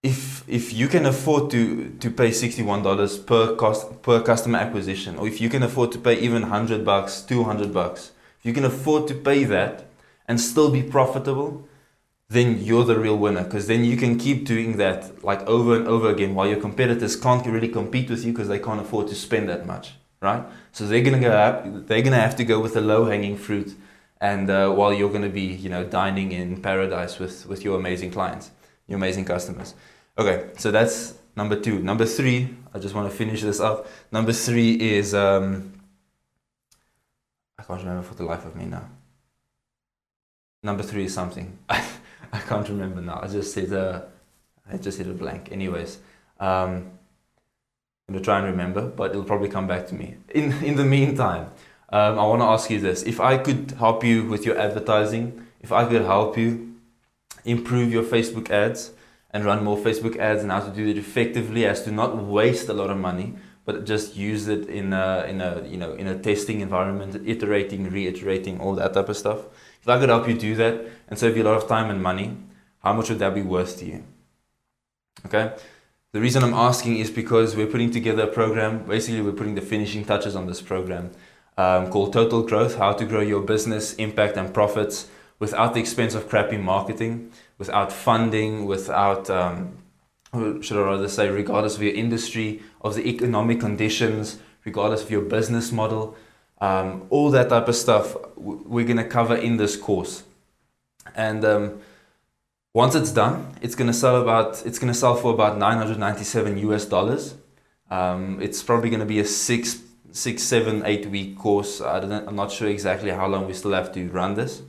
if 0.04 0.48
if 0.48 0.72
you 0.72 0.86
can 0.86 1.04
afford 1.04 1.50
to 1.50 1.90
to 1.98 2.10
pay 2.10 2.30
sixty 2.30 2.62
one 2.62 2.82
dollars 2.82 3.18
per 3.18 3.56
cost 3.56 4.02
per 4.02 4.22
customer 4.22 4.58
acquisition, 4.58 5.16
or 5.16 5.26
if 5.26 5.40
you 5.40 5.50
can 5.50 5.62
afford 5.62 5.90
to 5.92 5.98
pay 5.98 6.18
even 6.20 6.44
hundred 6.44 6.84
bucks, 6.84 7.22
two 7.22 7.42
hundred 7.42 7.74
bucks, 7.74 8.12
if 8.38 8.46
you 8.46 8.52
can 8.52 8.64
afford 8.64 9.08
to 9.08 9.14
pay 9.14 9.44
that 9.44 9.89
and 10.30 10.40
still 10.40 10.70
be 10.70 10.80
profitable, 10.80 11.66
then 12.28 12.62
you're 12.62 12.84
the 12.84 12.96
real 12.96 13.18
winner. 13.18 13.42
Because 13.42 13.66
then 13.66 13.82
you 13.84 13.96
can 13.96 14.16
keep 14.16 14.46
doing 14.46 14.76
that 14.76 15.24
like 15.24 15.40
over 15.48 15.74
and 15.74 15.88
over 15.88 16.08
again 16.08 16.36
while 16.36 16.46
your 16.46 16.60
competitors 16.60 17.16
can't 17.16 17.44
really 17.44 17.66
compete 17.66 18.08
with 18.08 18.24
you 18.24 18.32
because 18.32 18.46
they 18.46 18.60
can't 18.60 18.80
afford 18.80 19.08
to 19.08 19.16
spend 19.16 19.48
that 19.48 19.66
much, 19.66 19.94
right? 20.22 20.44
So 20.70 20.86
they're 20.86 21.02
gonna 21.02 21.18
go 21.18 21.32
up, 21.32 21.88
they're 21.88 22.02
gonna 22.02 22.24
have 22.28 22.36
to 22.36 22.44
go 22.44 22.60
with 22.60 22.74
the 22.74 22.80
low 22.80 23.06
hanging 23.06 23.36
fruit 23.36 23.74
and 24.20 24.48
uh, 24.48 24.70
while 24.70 24.92
you're 24.94 25.10
to 25.10 25.28
be 25.28 25.48
you 25.64 25.68
know 25.68 25.82
dining 25.82 26.30
in 26.30 26.62
paradise 26.62 27.18
with 27.18 27.46
with 27.46 27.64
your 27.64 27.76
amazing 27.76 28.12
clients 28.12 28.52
your 28.86 28.98
amazing 28.98 29.24
customers. 29.24 29.74
Okay 30.16 30.36
so 30.58 30.70
that's 30.70 31.14
number 31.34 31.56
two. 31.60 31.80
Number 31.80 32.06
three 32.06 32.40
i 32.72 32.78
just 32.78 32.94
want 32.94 33.10
to 33.10 33.16
finish 33.22 33.42
this 33.42 33.58
up. 33.58 33.88
Number 34.12 34.32
three 34.32 34.72
is 34.74 35.12
um, 35.12 35.72
i 37.58 37.64
can't 37.64 37.80
remember 37.80 38.04
for 38.04 38.14
the 38.14 38.26
life 38.32 38.44
of 38.46 38.54
me 38.54 38.66
now 38.66 38.86
number 40.62 40.82
three 40.82 41.04
is 41.04 41.14
something 41.14 41.58
i 41.68 42.38
can't 42.48 42.68
remember 42.68 43.00
now 43.00 43.20
i 43.22 43.26
just 43.26 43.52
said 43.52 43.72
uh, 43.72 44.02
i 44.70 44.76
just 44.76 44.98
hit 44.98 45.06
a 45.06 45.12
blank 45.12 45.50
anyways 45.50 45.98
um, 46.40 46.90
i'm 48.08 48.14
to 48.14 48.20
try 48.20 48.38
and 48.38 48.46
remember 48.46 48.88
but 48.88 49.10
it'll 49.10 49.24
probably 49.24 49.48
come 49.48 49.66
back 49.66 49.86
to 49.86 49.94
me 49.94 50.16
in 50.34 50.52
in 50.64 50.76
the 50.76 50.84
meantime 50.84 51.50
um, 51.92 52.18
I 52.20 52.24
want 52.24 52.40
to 52.40 52.46
ask 52.46 52.70
you 52.70 52.80
this. 52.80 53.02
If 53.02 53.20
I 53.20 53.36
could 53.36 53.72
help 53.72 54.04
you 54.04 54.24
with 54.24 54.46
your 54.46 54.56
advertising, 54.56 55.46
if 55.60 55.72
I 55.72 55.84
could 55.86 56.02
help 56.02 56.38
you 56.38 56.76
improve 57.44 57.92
your 57.92 58.04
Facebook 58.04 58.50
ads 58.50 58.92
and 59.32 59.44
run 59.44 59.64
more 59.64 59.76
Facebook 59.76 60.16
ads 60.16 60.42
and 60.42 60.52
how 60.52 60.60
to 60.60 60.70
do 60.70 60.86
it 60.86 60.96
effectively 60.96 61.66
as 61.66 61.82
to 61.82 61.90
not 61.90 62.16
waste 62.16 62.68
a 62.68 62.72
lot 62.72 62.90
of 62.90 62.98
money, 62.98 63.34
but 63.64 63.84
just 63.84 64.16
use 64.16 64.46
it 64.46 64.68
in 64.68 64.92
a, 64.92 65.24
in 65.28 65.40
a, 65.40 65.66
you 65.66 65.76
know, 65.76 65.94
in 65.94 66.06
a 66.06 66.16
testing 66.16 66.60
environment, 66.60 67.20
iterating, 67.26 67.90
reiterating, 67.90 68.60
all 68.60 68.74
that 68.76 68.94
type 68.94 69.08
of 69.08 69.16
stuff. 69.16 69.40
If 69.82 69.88
I 69.88 69.98
could 69.98 70.08
help 70.08 70.28
you 70.28 70.34
do 70.34 70.54
that 70.56 70.84
and 71.08 71.18
save 71.18 71.36
you 71.36 71.42
a 71.42 71.48
lot 71.48 71.56
of 71.56 71.68
time 71.68 71.90
and 71.90 72.02
money, 72.02 72.36
how 72.82 72.92
much 72.92 73.08
would 73.08 73.18
that 73.18 73.34
be 73.34 73.42
worth 73.42 73.78
to 73.78 73.86
you? 73.86 74.04
Okay? 75.26 75.52
The 76.12 76.20
reason 76.20 76.42
I'm 76.42 76.54
asking 76.54 76.96
is 76.98 77.10
because 77.10 77.54
we're 77.54 77.66
putting 77.66 77.90
together 77.90 78.24
a 78.24 78.26
program. 78.26 78.84
Basically, 78.86 79.20
we're 79.20 79.32
putting 79.32 79.54
the 79.54 79.60
finishing 79.60 80.04
touches 80.04 80.34
on 80.34 80.46
this 80.46 80.60
program 80.60 81.12
um, 81.56 81.90
called 81.90 82.12
Total 82.12 82.42
Growth 82.42 82.76
How 82.76 82.92
to 82.92 83.04
Grow 83.04 83.20
Your 83.20 83.42
Business, 83.42 83.94
Impact, 83.94 84.36
and 84.36 84.52
Profits 84.52 85.08
without 85.38 85.74
the 85.74 85.80
expense 85.80 86.14
of 86.14 86.28
crappy 86.28 86.56
marketing, 86.56 87.30
without 87.58 87.92
funding, 87.92 88.66
without, 88.66 89.30
um, 89.30 89.78
should 90.32 90.76
I 90.76 90.82
rather 90.82 91.08
say, 91.08 91.28
regardless 91.28 91.76
of 91.76 91.82
your 91.82 91.94
industry, 91.94 92.62
of 92.80 92.94
the 92.94 93.08
economic 93.08 93.60
conditions, 93.60 94.38
regardless 94.64 95.02
of 95.02 95.10
your 95.10 95.22
business 95.22 95.72
model, 95.72 96.16
um, 96.60 97.06
all 97.10 97.30
that 97.30 97.48
type 97.48 97.68
of 97.68 97.76
stuff 97.76 98.16
we're 98.36 98.84
going 98.84 98.96
to 98.98 99.04
cover 99.04 99.36
in 99.36 99.56
this 99.56 99.76
course. 99.76 100.24
And 101.14 101.44
um, 101.44 101.80
once 102.74 102.94
it's 102.94 103.10
done, 103.10 103.54
it's 103.62 103.74
going 103.74 103.88
to 103.88 103.94
sell 103.94 104.20
about 104.20 104.64
it's 104.66 104.78
going 104.78 104.92
to 104.92 104.98
sell 104.98 105.14
for 105.14 105.32
about 105.32 105.58
997 105.58 106.58
US 106.58 106.84
dollars. 106.84 107.34
Um, 107.90 108.40
it's 108.40 108.62
probably 108.62 108.90
going 108.90 109.00
to 109.00 109.06
be 109.06 109.18
a 109.18 109.24
six, 109.24 109.82
six, 110.12 110.42
seven, 110.42 110.84
eight 110.84 111.06
week 111.06 111.38
course. 111.38 111.80
I 111.80 111.98
I'm 111.98 112.36
not 112.36 112.52
sure 112.52 112.68
exactly 112.68 113.10
how 113.10 113.26
long 113.26 113.46
we 113.46 113.54
still 113.54 113.72
have 113.72 113.92
to 113.94 114.08
run 114.08 114.34
this. 114.34 114.62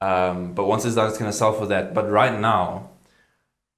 Um, 0.00 0.52
but 0.52 0.66
once 0.66 0.84
it's 0.84 0.96
done, 0.96 1.08
it's 1.08 1.18
going 1.18 1.30
to 1.30 1.36
sell 1.36 1.52
for 1.52 1.66
that. 1.66 1.94
But 1.94 2.10
right 2.10 2.38
now, 2.38 2.90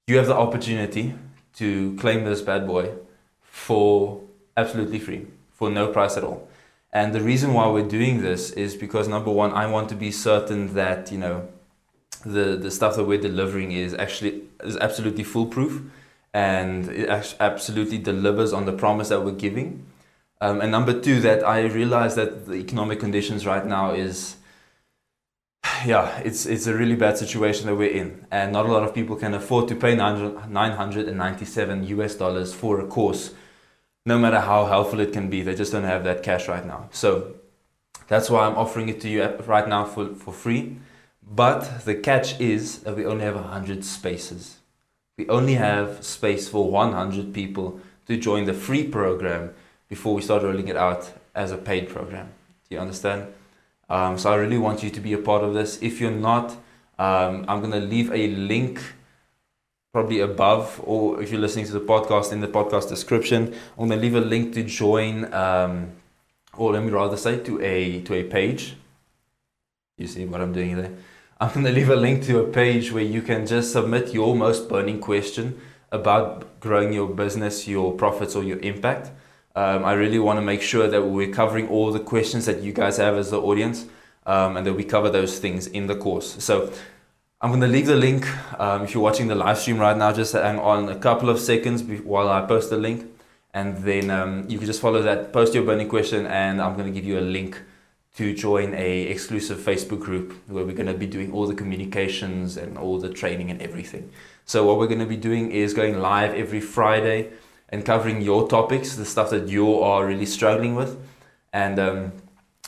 you 0.07 0.17
have 0.17 0.27
the 0.27 0.35
opportunity 0.35 1.15
to 1.55 1.95
claim 1.97 2.25
this 2.25 2.41
bad 2.41 2.67
boy 2.67 2.91
for 3.41 4.21
absolutely 4.57 4.99
free, 4.99 5.27
for 5.53 5.69
no 5.69 5.87
price 5.91 6.17
at 6.17 6.23
all. 6.23 6.47
And 6.95 7.13
the 7.13 7.19
reason 7.19 7.53
why 7.53 7.67
we're 7.67 7.89
doing 7.99 8.21
this 8.21 8.51
is 8.51 8.73
because 8.73 9.09
number 9.09 9.29
one, 9.29 9.51
I 9.51 9.67
want 9.67 9.89
to 9.89 9.95
be 9.95 10.11
certain 10.11 10.75
that 10.75 11.11
you 11.11 11.17
know 11.17 11.49
the 12.25 12.55
the 12.55 12.71
stuff 12.71 12.95
that 12.95 13.03
we're 13.03 13.25
delivering 13.29 13.73
is 13.73 13.93
actually 13.93 14.43
is 14.63 14.77
absolutely 14.77 15.25
foolproof, 15.25 15.81
and 16.33 16.87
it 16.87 17.09
absolutely 17.41 17.97
delivers 17.97 18.53
on 18.53 18.65
the 18.65 18.71
promise 18.71 19.09
that 19.09 19.25
we're 19.25 19.41
giving. 19.47 19.85
Um, 20.39 20.61
and 20.61 20.71
number 20.71 20.97
two, 20.97 21.19
that 21.19 21.45
I 21.45 21.63
realize 21.63 22.15
that 22.15 22.45
the 22.45 22.55
economic 22.55 23.01
conditions 23.01 23.45
right 23.45 23.65
now 23.65 23.91
is 23.91 24.37
yeah, 25.85 26.19
it's 26.19 26.45
it's 26.45 26.65
a 26.65 26.73
really 26.73 26.95
bad 26.95 27.17
situation 27.17 27.65
that 27.65 27.75
we're 27.75 27.91
in, 27.91 28.25
and 28.31 28.53
not 28.53 28.65
a 28.67 28.71
lot 28.71 28.83
of 28.83 28.93
people 28.93 29.17
can 29.17 29.33
afford 29.33 29.67
to 29.67 29.75
pay 29.75 29.95
997 29.95 31.83
US 31.87 32.15
dollars 32.15 32.53
for 32.53 32.79
a 32.79 32.87
course, 32.87 33.33
no 34.05 34.19
matter 34.19 34.39
how 34.39 34.65
helpful 34.65 34.99
it 34.99 35.13
can 35.13 35.29
be. 35.29 35.41
They 35.41 35.55
just 35.55 35.71
don't 35.71 35.83
have 35.83 36.03
that 36.03 36.21
cash 36.21 36.47
right 36.47 36.65
now. 36.65 36.89
So 36.91 37.35
that's 38.07 38.29
why 38.29 38.45
I'm 38.45 38.55
offering 38.55 38.89
it 38.89 39.01
to 39.01 39.09
you 39.09 39.23
right 39.45 39.67
now 39.67 39.85
for, 39.85 40.13
for 40.15 40.31
free. 40.31 40.77
But 41.27 41.85
the 41.85 41.95
catch 41.95 42.39
is 42.39 42.79
that 42.79 42.95
we 42.95 43.05
only 43.05 43.25
have 43.25 43.35
100 43.35 43.83
spaces. 43.83 44.57
We 45.17 45.27
only 45.27 45.55
have 45.55 46.03
space 46.05 46.47
for 46.47 46.69
100 46.69 47.33
people 47.33 47.79
to 48.05 48.17
join 48.17 48.45
the 48.45 48.53
free 48.53 48.87
program 48.87 49.53
before 49.87 50.13
we 50.13 50.21
start 50.21 50.43
rolling 50.43 50.67
it 50.67 50.77
out 50.77 51.11
as 51.33 51.51
a 51.51 51.57
paid 51.57 51.89
program. 51.89 52.27
Do 52.69 52.75
you 52.75 52.81
understand? 52.81 53.27
Um, 53.89 54.17
so 54.17 54.31
I 54.31 54.35
really 54.35 54.57
want 54.57 54.83
you 54.83 54.89
to 54.91 54.99
be 54.99 55.13
a 55.13 55.17
part 55.17 55.43
of 55.43 55.53
this. 55.53 55.81
If 55.81 55.99
you're 55.99 56.11
not, 56.11 56.51
um, 56.99 57.45
I'm 57.47 57.59
going 57.59 57.71
to 57.71 57.79
leave 57.79 58.11
a 58.11 58.27
link 58.27 58.81
probably 59.95 60.19
above, 60.19 60.81
or 60.83 61.23
if 61.23 61.31
you're 61.31 61.39
listening 61.39 61.65
to 61.65 61.71
the 61.71 61.79
podcast 61.79 62.33
in 62.33 62.41
the 62.41 62.49
podcast 62.49 62.89
description, 62.89 63.55
I'm 63.77 63.87
going 63.87 63.91
to 63.91 64.05
leave 64.05 64.15
a 64.15 64.19
link 64.19 64.53
to 64.55 64.61
join, 64.61 65.33
um, 65.33 65.93
or 66.57 66.73
let 66.73 66.83
me 66.83 66.91
rather 66.91 67.15
say 67.15 67.39
to 67.43 67.61
a 67.61 68.01
to 68.01 68.13
a 68.15 68.23
page. 68.23 68.75
You 69.97 70.07
see 70.07 70.25
what 70.25 70.41
I'm 70.41 70.51
doing 70.51 70.75
there? 70.75 70.91
I'm 71.39 71.53
going 71.53 71.65
to 71.65 71.71
leave 71.71 71.89
a 71.89 71.95
link 71.95 72.25
to 72.25 72.39
a 72.39 72.47
page 72.61 72.91
where 72.91 73.05
you 73.05 73.21
can 73.21 73.47
just 73.47 73.71
submit 73.71 74.13
your 74.13 74.35
most 74.35 74.67
burning 74.67 74.99
question 74.99 75.61
about 75.93 76.59
growing 76.59 76.91
your 76.91 77.07
business, 77.07 77.65
your 77.65 77.93
profits, 77.93 78.35
or 78.35 78.43
your 78.43 78.59
impact. 78.59 79.11
Um, 79.55 79.85
I 79.85 79.93
really 79.93 80.19
want 80.19 80.39
to 80.39 80.45
make 80.51 80.61
sure 80.61 80.89
that 80.89 81.03
we're 81.03 81.31
covering 81.31 81.69
all 81.69 81.93
the 81.93 82.01
questions 82.01 82.45
that 82.47 82.61
you 82.61 82.73
guys 82.73 82.97
have 82.97 83.15
as 83.15 83.31
the 83.31 83.39
audience 83.39 83.85
um, 84.25 84.57
and 84.57 84.67
that 84.67 84.73
we 84.73 84.83
cover 84.83 85.09
those 85.09 85.39
things 85.39 85.67
in 85.67 85.87
the 85.87 85.95
course. 85.95 86.43
So 86.43 86.73
I'm 87.41 87.49
going 87.49 87.61
to 87.61 87.67
leave 87.67 87.85
the 87.85 87.97
link. 87.97 88.25
Um, 88.59 88.83
if 88.83 88.93
you're 88.93 89.03
watching 89.03 89.27
the 89.27 89.35
live 89.35 89.57
stream 89.57 89.77
right 89.77 89.95
now, 89.95 90.13
just 90.13 90.31
hang 90.31 90.57
on 90.57 90.87
a 90.87 90.95
couple 90.95 91.29
of 91.29 91.37
seconds 91.37 91.83
while 91.83 92.29
I 92.29 92.45
post 92.45 92.69
the 92.69 92.77
link. 92.77 93.11
And 93.53 93.77
then 93.79 94.09
um, 94.09 94.49
you 94.49 94.57
can 94.57 94.65
just 94.65 94.79
follow 94.79 95.01
that, 95.01 95.33
post 95.33 95.53
your 95.53 95.63
burning 95.63 95.89
question, 95.89 96.25
and 96.25 96.61
I'm 96.61 96.75
going 96.75 96.87
to 96.87 96.93
give 96.93 97.05
you 97.05 97.19
a 97.19 97.21
link 97.21 97.61
to 98.15 98.33
join 98.33 98.73
a 98.73 99.01
exclusive 99.01 99.57
Facebook 99.57 99.99
group 99.99 100.33
where 100.47 100.63
we're 100.63 100.75
going 100.75 100.87
to 100.87 100.93
be 100.93 101.07
doing 101.07 101.33
all 101.33 101.45
the 101.45 101.53
communications 101.53 102.55
and 102.55 102.77
all 102.77 102.99
the 102.99 103.09
training 103.09 103.51
and 103.51 103.61
everything. 103.61 104.09
So 104.45 104.65
what 104.65 104.77
we're 104.77 104.87
going 104.87 104.99
to 104.99 105.05
be 105.05 105.17
doing 105.17 105.51
is 105.51 105.73
going 105.73 105.99
live 105.99 106.33
every 106.33 106.61
Friday 106.61 107.31
and 107.67 107.85
covering 107.85 108.21
your 108.21 108.47
topics, 108.47 108.95
the 108.95 109.05
stuff 109.05 109.29
that 109.31 109.49
you 109.49 109.77
are 109.81 110.05
really 110.05 110.25
struggling 110.25 110.73
with, 110.75 110.97
and 111.51 111.79
um, 111.79 112.13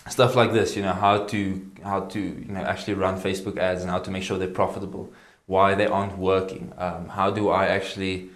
stuff 0.09 0.35
like 0.35 0.53
this. 0.53 0.75
You 0.75 0.83
know 0.83 0.93
how 0.93 1.25
to 1.25 1.71
how 1.83 2.01
to 2.01 2.19
you 2.19 2.51
know 2.51 2.61
actually 2.61 2.95
run 2.95 3.19
Facebook 3.19 3.57
ads 3.57 3.81
and 3.81 3.89
how 3.89 3.97
to 3.99 4.11
make 4.11 4.23
sure 4.23 4.37
they're 4.37 4.47
profitable, 4.47 5.11
why 5.45 5.75
they 5.75 5.85
aren't 5.85 6.17
working, 6.17 6.73
um, 6.77 7.09
how 7.09 7.31
do 7.31 7.49
I 7.49 7.67
actually 7.67 8.29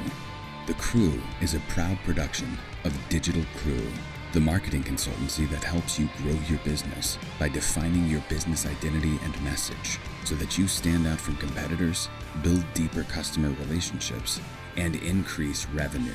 The 0.66 0.74
Crew 0.74 1.18
is 1.40 1.54
a 1.54 1.60
proud 1.60 1.98
production 2.04 2.58
of 2.84 2.92
Digital 3.08 3.42
Croow, 3.56 3.90
the 4.32 4.40
marketing 4.40 4.82
consultancy 4.82 5.48
that 5.50 5.64
helps 5.64 5.98
you 5.98 6.08
grow 6.18 6.36
your 6.48 6.58
business 6.58 7.18
by 7.38 7.48
defining 7.48 8.06
your 8.06 8.20
business 8.28 8.66
identity 8.66 9.18
and 9.24 9.42
message 9.42 9.98
so 10.24 10.34
that 10.34 10.58
you 10.58 10.68
stand 10.68 11.06
out 11.06 11.18
from 11.18 11.36
competitors, 11.36 12.10
build 12.42 12.64
deeper 12.74 13.04
customer 13.04 13.48
relationships, 13.60 14.40
and 14.76 14.96
increase 14.96 15.66
revenue. 15.68 16.12